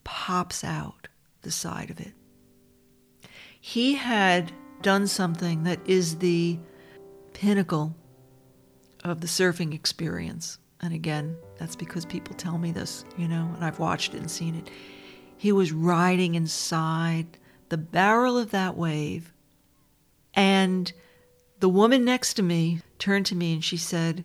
pops 0.03 0.63
out 0.63 1.07
the 1.41 1.49
side 1.49 1.89
of 1.89 1.99
it. 1.99 2.13
He 3.59 3.95
had 3.95 4.51
done 4.83 5.07
something 5.07 5.63
that 5.63 5.79
is 5.87 6.19
the 6.19 6.59
pinnacle 7.33 7.95
of 9.03 9.21
the 9.21 9.27
surfing 9.27 9.73
experience. 9.73 10.59
And 10.81 10.93
again, 10.93 11.35
that's 11.57 11.75
because 11.75 12.05
people 12.05 12.35
tell 12.35 12.57
me 12.57 12.71
this, 12.71 13.03
you 13.17 13.27
know, 13.27 13.49
and 13.55 13.65
I've 13.65 13.79
watched 13.79 14.13
it 14.13 14.19
and 14.19 14.29
seen 14.29 14.55
it. 14.55 14.69
He 15.35 15.51
was 15.51 15.71
riding 15.71 16.35
inside 16.35 17.37
the 17.69 17.77
barrel 17.77 18.37
of 18.37 18.51
that 18.51 18.77
wave. 18.77 19.33
And 20.33 20.91
the 21.59 21.69
woman 21.69 22.05
next 22.05 22.35
to 22.35 22.43
me 22.43 22.81
turned 22.99 23.25
to 23.27 23.35
me 23.35 23.53
and 23.53 23.63
she 23.63 23.77
said, 23.77 24.23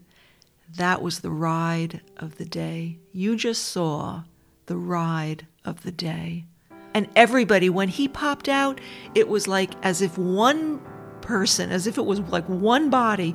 That 0.76 1.02
was 1.02 1.20
the 1.20 1.30
ride 1.30 2.02
of 2.18 2.36
the 2.36 2.44
day. 2.44 2.98
You 3.12 3.36
just 3.36 3.64
saw 3.64 4.24
the 4.66 4.76
ride 4.76 5.46
of 5.64 5.82
the 5.82 5.92
day. 5.92 6.44
And 6.94 7.08
everybody, 7.16 7.70
when 7.70 7.88
he 7.88 8.06
popped 8.08 8.48
out, 8.48 8.80
it 9.14 9.28
was 9.28 9.48
like 9.48 9.72
as 9.82 10.02
if 10.02 10.18
one 10.18 10.80
person, 11.22 11.70
as 11.70 11.86
if 11.86 11.96
it 11.96 12.04
was 12.04 12.20
like 12.20 12.46
one 12.46 12.90
body, 12.90 13.34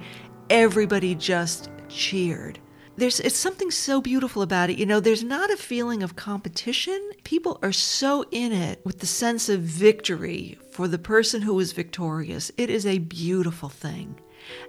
everybody 0.49 1.15
just 1.15 1.69
cheered. 1.89 2.59
There's 2.97 3.19
it's 3.19 3.37
something 3.37 3.69
so 3.69 4.01
beautiful 4.01 4.41
about 4.41 4.71
it. 4.71 4.79
You 4.79 4.87
know, 4.87 4.99
there's 4.99 5.23
not 5.23 5.51
a 5.51 5.57
feeling 5.57 6.01
of 6.01 6.15
competition. 6.15 7.11
People 7.23 7.59
are 7.61 7.71
so 7.71 8.25
in 8.31 8.51
it 8.51 8.81
with 8.83 8.99
the 8.99 9.05
sense 9.05 9.49
of 9.49 9.61
victory 9.61 10.57
for 10.71 10.87
the 10.87 10.97
person 10.97 11.43
who 11.43 11.59
is 11.59 11.73
victorious. 11.73 12.51
It 12.57 12.71
is 12.71 12.87
a 12.87 12.97
beautiful 12.97 13.69
thing. 13.69 14.19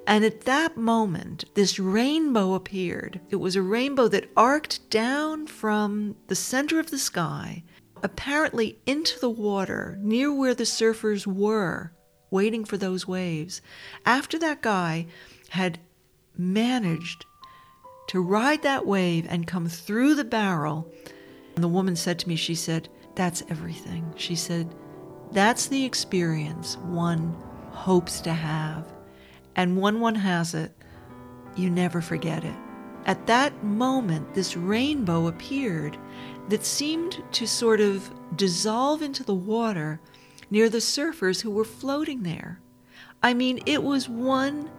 And 0.07 0.25
at 0.25 0.43
that 0.43 0.77
moment, 0.77 1.45
this 1.55 1.79
rainbow 1.79 2.53
appeared. 2.55 3.21
It 3.31 3.37
was 3.37 3.57
a 3.57 3.63
rainbow 3.63 4.09
that 4.09 4.31
arced 4.37 4.91
down 4.91 5.47
from 5.47 6.17
the 6.27 6.35
center 6.35 6.79
of 6.79 6.91
the 6.91 6.99
sky 6.99 7.63
apparently 8.03 8.79
into 8.87 9.19
the 9.19 9.31
water 9.31 9.99
near 10.01 10.33
where 10.33 10.55
the 10.55 10.65
surfers 10.65 11.27
were, 11.27 11.93
waiting 12.31 12.65
for 12.65 12.77
those 12.77 13.09
waves. 13.09 13.61
After 14.05 14.39
that 14.39 14.63
guy 14.63 15.07
had 15.51 15.79
managed 16.37 17.25
to 18.09 18.21
ride 18.21 18.63
that 18.63 18.87
wave 18.87 19.27
and 19.29 19.47
come 19.47 19.69
through 19.69 20.15
the 20.15 20.25
barrel, 20.25 20.91
and 21.55 21.63
the 21.63 21.69
woman 21.69 21.97
said 21.97 22.19
to 22.19 22.29
me, 22.29 22.37
she 22.37 22.55
said, 22.55 22.89
That's 23.15 23.43
everything. 23.49 24.13
She 24.17 24.35
said, 24.35 24.75
That's 25.33 25.67
the 25.67 25.85
experience 25.85 26.77
one 26.79 27.37
hopes 27.71 28.21
to 28.23 28.33
have. 28.33 28.93
And 29.57 29.81
when 29.81 30.01
one 30.01 30.15
has 30.15 30.55
it, 30.55 30.73
you 31.57 31.71
never 31.71 32.01
forget 32.01 32.45
it. 32.45 32.55
At 33.07 33.27
that 33.27 33.65
moment, 33.65 34.35
this 34.35 34.57
rainbow 34.57 35.29
appeared 35.29 35.97
that 36.49 36.65
seemed 36.65 37.23
to 37.33 37.47
sort 37.47 37.81
of 37.81 38.11
dissolve 38.37 39.03
into 39.03 39.25
the 39.25 39.35
water 39.35 40.01
near 40.51 40.69
the 40.69 40.79
surfers 40.79 41.41
who 41.41 41.51
were 41.51 41.65
floating 41.65 42.23
there. 42.23 42.61
I 43.23 43.35
mean, 43.35 43.61
it 43.67 43.83
was 43.83 44.09
one 44.09 44.71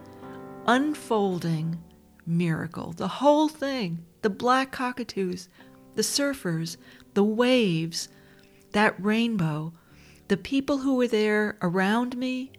unfolding 0.67 1.83
miracle. 2.29 2.93
The 2.93 3.07
whole 3.07 3.49
thing 3.49 4.05
the 4.21 4.29
black 4.29 4.71
cockatoos, 4.71 5.47
the 5.95 6.01
surfers, 6.01 6.77
the 7.13 7.23
waves, 7.23 8.09
that 8.73 9.01
rainbow, 9.03 9.73
the 10.27 10.37
people 10.37 10.79
who 10.79 10.95
were 10.95 11.07
there 11.07 11.57
around 11.61 12.17
me, 12.17 12.51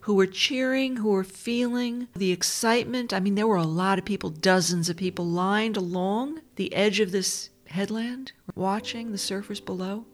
who 0.00 0.14
were 0.14 0.26
cheering, 0.26 0.96
who 0.96 1.10
were 1.10 1.24
feeling 1.24 2.08
the 2.14 2.32
excitement. 2.32 3.12
I 3.12 3.20
mean, 3.20 3.34
there 3.34 3.46
were 3.46 3.56
a 3.56 3.64
lot 3.64 3.98
of 3.98 4.04
people, 4.04 4.30
dozens 4.30 4.88
of 4.88 4.96
people 4.96 5.26
lined 5.26 5.76
along 5.76 6.40
the 6.56 6.72
edge 6.72 7.00
of 7.00 7.12
this 7.12 7.50
headland, 7.66 8.32
watching 8.54 9.10
the 9.10 9.18
surfers 9.18 9.62
below. 9.62 10.06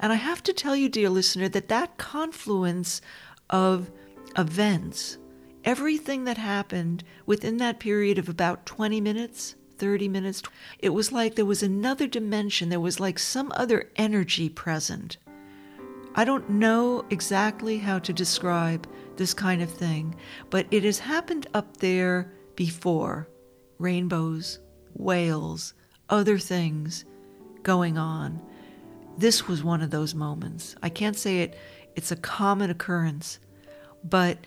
And 0.00 0.12
I 0.12 0.16
have 0.16 0.42
to 0.44 0.52
tell 0.52 0.74
you, 0.74 0.88
dear 0.88 1.10
listener, 1.10 1.48
that 1.50 1.68
that 1.68 1.98
confluence 1.98 3.02
of 3.50 3.90
events, 4.36 5.18
everything 5.64 6.24
that 6.24 6.38
happened 6.38 7.04
within 7.26 7.56
that 7.58 7.80
period 7.80 8.18
of 8.18 8.28
about 8.28 8.66
20 8.66 9.00
minutes, 9.00 9.54
30 9.78 10.08
minutes, 10.08 10.42
it 10.78 10.90
was 10.90 11.12
like 11.12 11.34
there 11.34 11.44
was 11.44 11.62
another 11.62 12.06
dimension, 12.06 12.68
there 12.68 12.80
was 12.80 13.00
like 13.00 13.18
some 13.18 13.52
other 13.54 13.90
energy 13.96 14.48
present. 14.48 15.16
I 16.14 16.24
don't 16.24 16.50
know 16.50 17.04
exactly 17.10 17.78
how 17.78 17.98
to 18.00 18.12
describe 18.12 18.88
this 19.16 19.34
kind 19.34 19.62
of 19.62 19.70
thing, 19.70 20.16
but 20.50 20.66
it 20.70 20.84
has 20.84 20.98
happened 20.98 21.46
up 21.54 21.76
there 21.76 22.32
before 22.56 23.28
rainbows, 23.78 24.58
whales, 24.94 25.74
other 26.08 26.38
things 26.38 27.04
going 27.62 27.98
on. 27.98 28.40
This 29.16 29.46
was 29.46 29.62
one 29.62 29.82
of 29.82 29.90
those 29.90 30.14
moments. 30.14 30.74
I 30.82 30.88
can't 30.88 31.16
say 31.16 31.42
it, 31.42 31.56
it's 31.94 32.10
a 32.10 32.16
common 32.16 32.70
occurrence, 32.70 33.38
but 34.04 34.38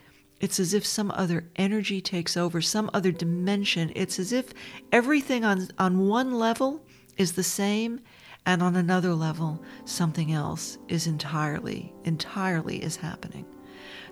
it's 0.42 0.60
as 0.60 0.74
if 0.74 0.86
some 0.86 1.12
other 1.12 1.46
energy 1.56 2.02
takes 2.02 2.36
over, 2.36 2.62
some 2.62 2.90
other 2.94 3.12
dimension. 3.12 3.92
It's 3.96 4.20
as 4.20 4.34
if 4.34 4.54
everything 4.92 5.46
on, 5.46 5.70
on 5.78 6.08
one 6.08 6.34
level 6.34 6.84
is 7.16 7.34
the 7.34 7.44
same, 7.44 8.02
and 8.46 8.64
on 8.64 8.76
another 8.76 9.14
level, 9.14 9.64
something 9.86 10.32
else 10.32 10.80
is 10.88 11.06
entirely, 11.06 11.94
entirely 12.06 12.84
is 12.84 12.96
happening. 12.96 13.46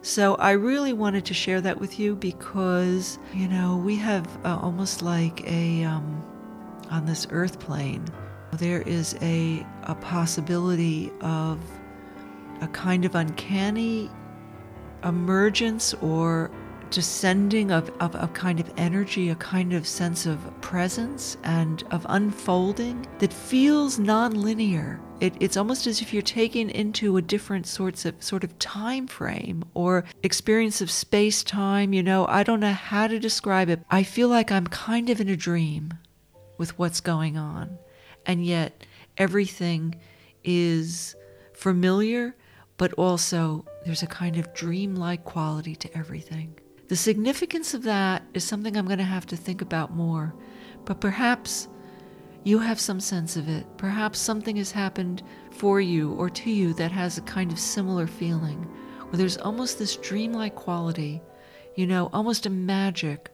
So 0.01 0.35
I 0.35 0.51
really 0.51 0.93
wanted 0.93 1.25
to 1.25 1.33
share 1.33 1.61
that 1.61 1.79
with 1.79 1.99
you 1.99 2.15
because, 2.15 3.17
you 3.33 3.47
know, 3.47 3.77
we 3.77 3.95
have 3.97 4.27
uh, 4.45 4.57
almost 4.61 5.01
like 5.01 5.43
a, 5.49 5.83
um, 5.83 6.23
on 6.91 7.05
this 7.05 7.27
earth 7.31 7.59
plane, 7.59 8.05
there 8.53 8.83
is 8.83 9.15
a, 9.21 9.65
a 9.83 9.95
possibility 9.95 11.11
of 11.21 11.59
a 12.61 12.67
kind 12.67 13.03
of 13.03 13.15
uncanny 13.15 14.09
emergence 15.03 15.93
or 15.95 16.51
descending 16.91 17.71
of, 17.71 17.91
of 17.99 18.15
a 18.15 18.27
kind 18.29 18.59
of 18.59 18.71
energy, 18.77 19.29
a 19.29 19.35
kind 19.35 19.73
of 19.73 19.87
sense 19.87 20.25
of 20.25 20.39
presence 20.61 21.37
and 21.43 21.83
of 21.91 22.05
unfolding 22.09 23.05
that 23.19 23.31
feels 23.31 23.99
nonlinear. 23.99 24.99
It, 25.19 25.33
it's 25.39 25.57
almost 25.57 25.85
as 25.85 26.01
if 26.01 26.13
you're 26.13 26.21
taken 26.21 26.69
into 26.69 27.17
a 27.17 27.21
different 27.21 27.67
sorts 27.67 28.05
of 28.05 28.21
sort 28.23 28.43
of 28.43 28.57
time 28.57 29.07
frame 29.07 29.63
or 29.73 30.05
experience 30.23 30.81
of 30.81 30.89
space 30.89 31.43
time. 31.43 31.93
You 31.93 32.03
know, 32.03 32.25
I 32.27 32.43
don't 32.43 32.61
know 32.61 32.73
how 32.73 33.07
to 33.07 33.19
describe 33.19 33.69
it. 33.69 33.81
I 33.89 34.03
feel 34.03 34.29
like 34.29 34.51
I'm 34.51 34.67
kind 34.67 35.09
of 35.09 35.19
in 35.19 35.29
a 35.29 35.35
dream 35.35 35.93
with 36.57 36.77
what's 36.79 37.01
going 37.01 37.37
on, 37.37 37.77
and 38.25 38.45
yet 38.45 38.85
everything 39.17 39.99
is 40.43 41.15
familiar 41.53 42.35
but 42.79 42.93
also 42.93 43.65
there's 43.89 44.03
a 44.03 44.07
kind 44.07 44.37
of 44.37 44.53
dreamlike 44.53 45.23
quality 45.23 45.75
to 45.75 45.97
everything. 45.97 46.53
The 46.89 46.95
significance 46.95 47.73
of 47.73 47.81
that 47.83 48.21
is 48.35 48.43
something 48.43 48.77
I'm 48.77 48.85
going 48.85 48.99
to 48.99 49.03
have 49.03 49.25
to 49.25 49.35
think 49.35 49.63
about 49.63 49.95
more, 49.95 50.35
but 50.85 51.01
perhaps 51.01 51.67
you 52.43 52.59
have 52.59 52.79
some 52.79 52.99
sense 52.99 53.35
of 53.35 53.49
it. 53.49 53.65
Perhaps 53.77 54.19
something 54.19 54.57
has 54.57 54.69
happened 54.69 55.23
for 55.49 55.81
you 55.81 56.13
or 56.13 56.29
to 56.29 56.51
you 56.51 56.75
that 56.75 56.91
has 56.91 57.17
a 57.17 57.21
kind 57.21 57.51
of 57.51 57.57
similar 57.57 58.05
feeling, 58.05 58.59
where 59.09 59.17
there's 59.17 59.39
almost 59.39 59.79
this 59.79 59.95
dreamlike 59.95 60.53
quality, 60.53 61.19
you 61.75 61.87
know, 61.87 62.11
almost 62.13 62.45
a 62.45 62.51
magic, 62.51 63.31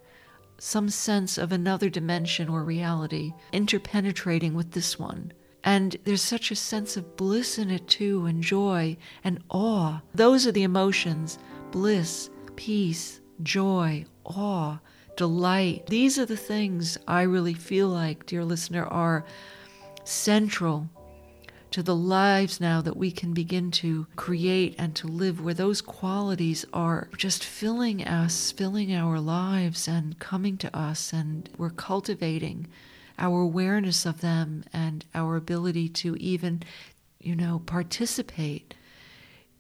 some 0.58 0.88
sense 0.88 1.38
of 1.38 1.52
another 1.52 1.90
dimension 1.90 2.48
or 2.48 2.64
reality 2.64 3.34
interpenetrating 3.52 4.54
with 4.54 4.72
this 4.72 4.98
one. 4.98 5.34
And 5.66 5.98
there's 6.04 6.22
such 6.22 6.52
a 6.52 6.56
sense 6.56 6.96
of 6.96 7.18
bliss 7.18 7.58
in 7.58 7.72
it 7.72 7.88
too, 7.88 8.28
and 8.28 8.44
joy 8.44 8.98
and 9.24 9.44
awe. 9.50 10.02
Those 10.14 10.46
are 10.46 10.52
the 10.52 10.64
emotions 10.64 11.40
bliss, 11.72 12.30
peace, 12.56 13.20
joy, 13.44 14.06
awe, 14.24 14.80
delight. 15.18 15.88
These 15.88 16.20
are 16.20 16.26
the 16.26 16.38
things 16.38 16.98
I 17.08 17.24
really 17.24 17.56
feel 17.56 17.90
like, 17.90 18.28
dear 18.28 18.46
listener, 18.46 18.86
are 18.86 19.26
central 20.04 20.88
to 21.72 21.82
the 21.82 21.96
lives 21.96 22.62
now 22.62 22.80
that 22.82 22.96
we 22.96 23.12
can 23.12 23.34
begin 23.34 23.72
to 23.72 24.08
create 24.16 24.76
and 24.78 24.96
to 24.96 25.08
live, 25.08 25.42
where 25.42 25.54
those 25.54 25.82
qualities 25.82 26.64
are 26.72 27.10
just 27.18 27.44
filling 27.44 28.06
us, 28.06 28.52
filling 28.52 28.94
our 28.94 29.20
lives, 29.20 29.88
and 29.88 30.18
coming 30.20 30.58
to 30.58 30.78
us, 30.78 31.12
and 31.12 31.50
we're 31.58 31.72
cultivating 31.72 32.68
our 33.18 33.42
awareness 33.42 34.06
of 34.06 34.22
them 34.22 34.64
and 34.74 35.06
our 35.14 35.36
ability 35.36 35.90
to 35.90 36.16
even, 36.18 36.64
you 37.20 37.36
know, 37.36 37.62
participate 37.66 38.74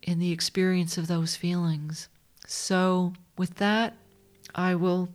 in 0.02 0.20
the 0.20 0.32
experience 0.32 0.98
of 0.98 1.08
those 1.08 1.36
feelings. 1.36 2.08
So, 2.48 3.14
with 3.38 3.56
that, 3.56 3.96
I 4.54 4.76
will 4.76 5.10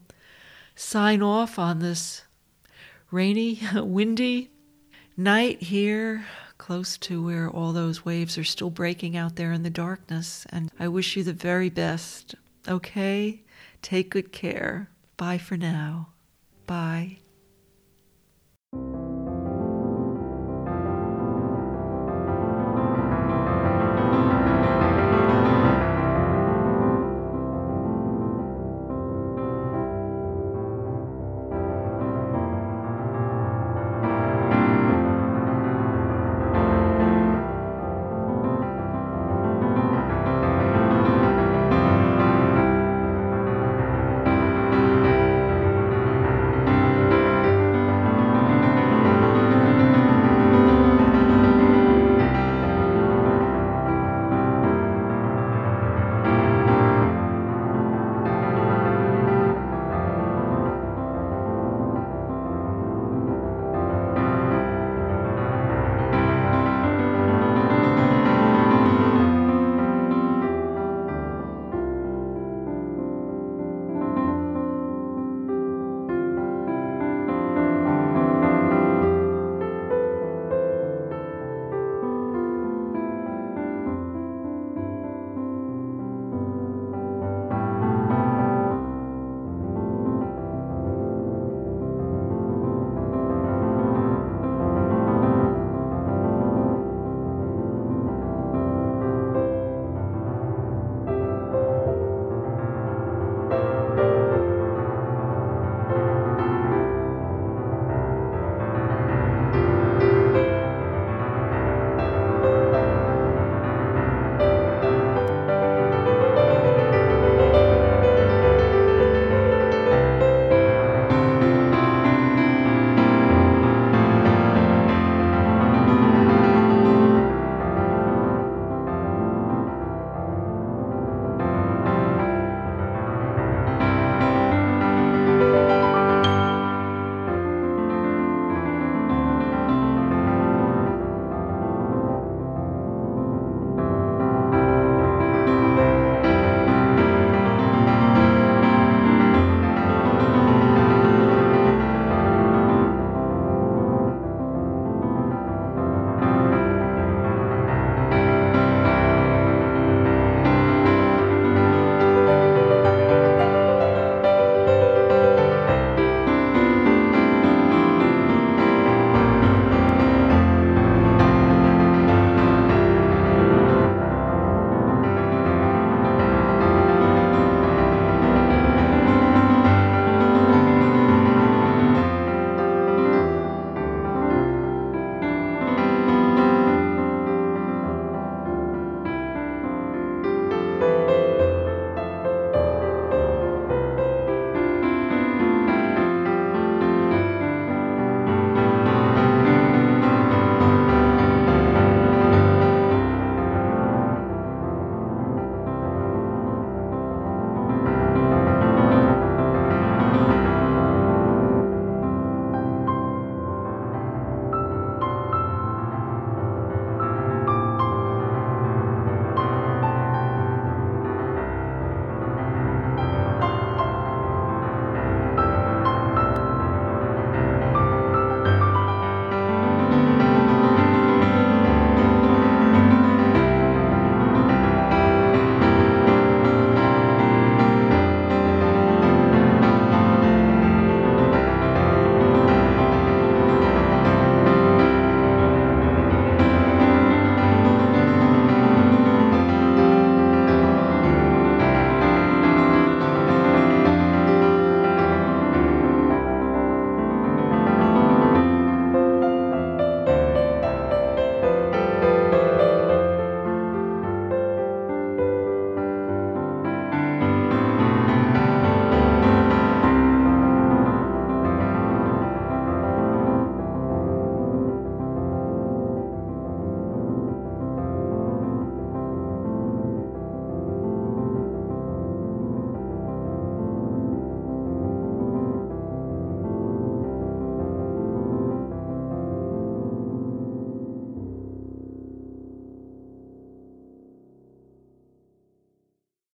sign 0.74 1.22
off 1.22 1.58
on 1.58 1.78
this 1.78 2.22
rainy, 3.10 3.60
windy 3.74 4.50
night 5.16 5.62
here, 5.62 6.24
close 6.58 6.98
to 6.98 7.24
where 7.24 7.48
all 7.48 7.72
those 7.72 8.04
waves 8.04 8.36
are 8.36 8.44
still 8.44 8.70
breaking 8.70 9.16
out 9.16 9.36
there 9.36 9.52
in 9.52 9.62
the 9.62 9.70
darkness. 9.70 10.46
And 10.50 10.70
I 10.78 10.88
wish 10.88 11.16
you 11.16 11.22
the 11.22 11.32
very 11.32 11.70
best. 11.70 12.34
Okay? 12.68 13.42
Take 13.82 14.10
good 14.10 14.32
care. 14.32 14.90
Bye 15.16 15.38
for 15.38 15.56
now. 15.56 16.08
Bye 16.66 17.18
you 18.72 19.19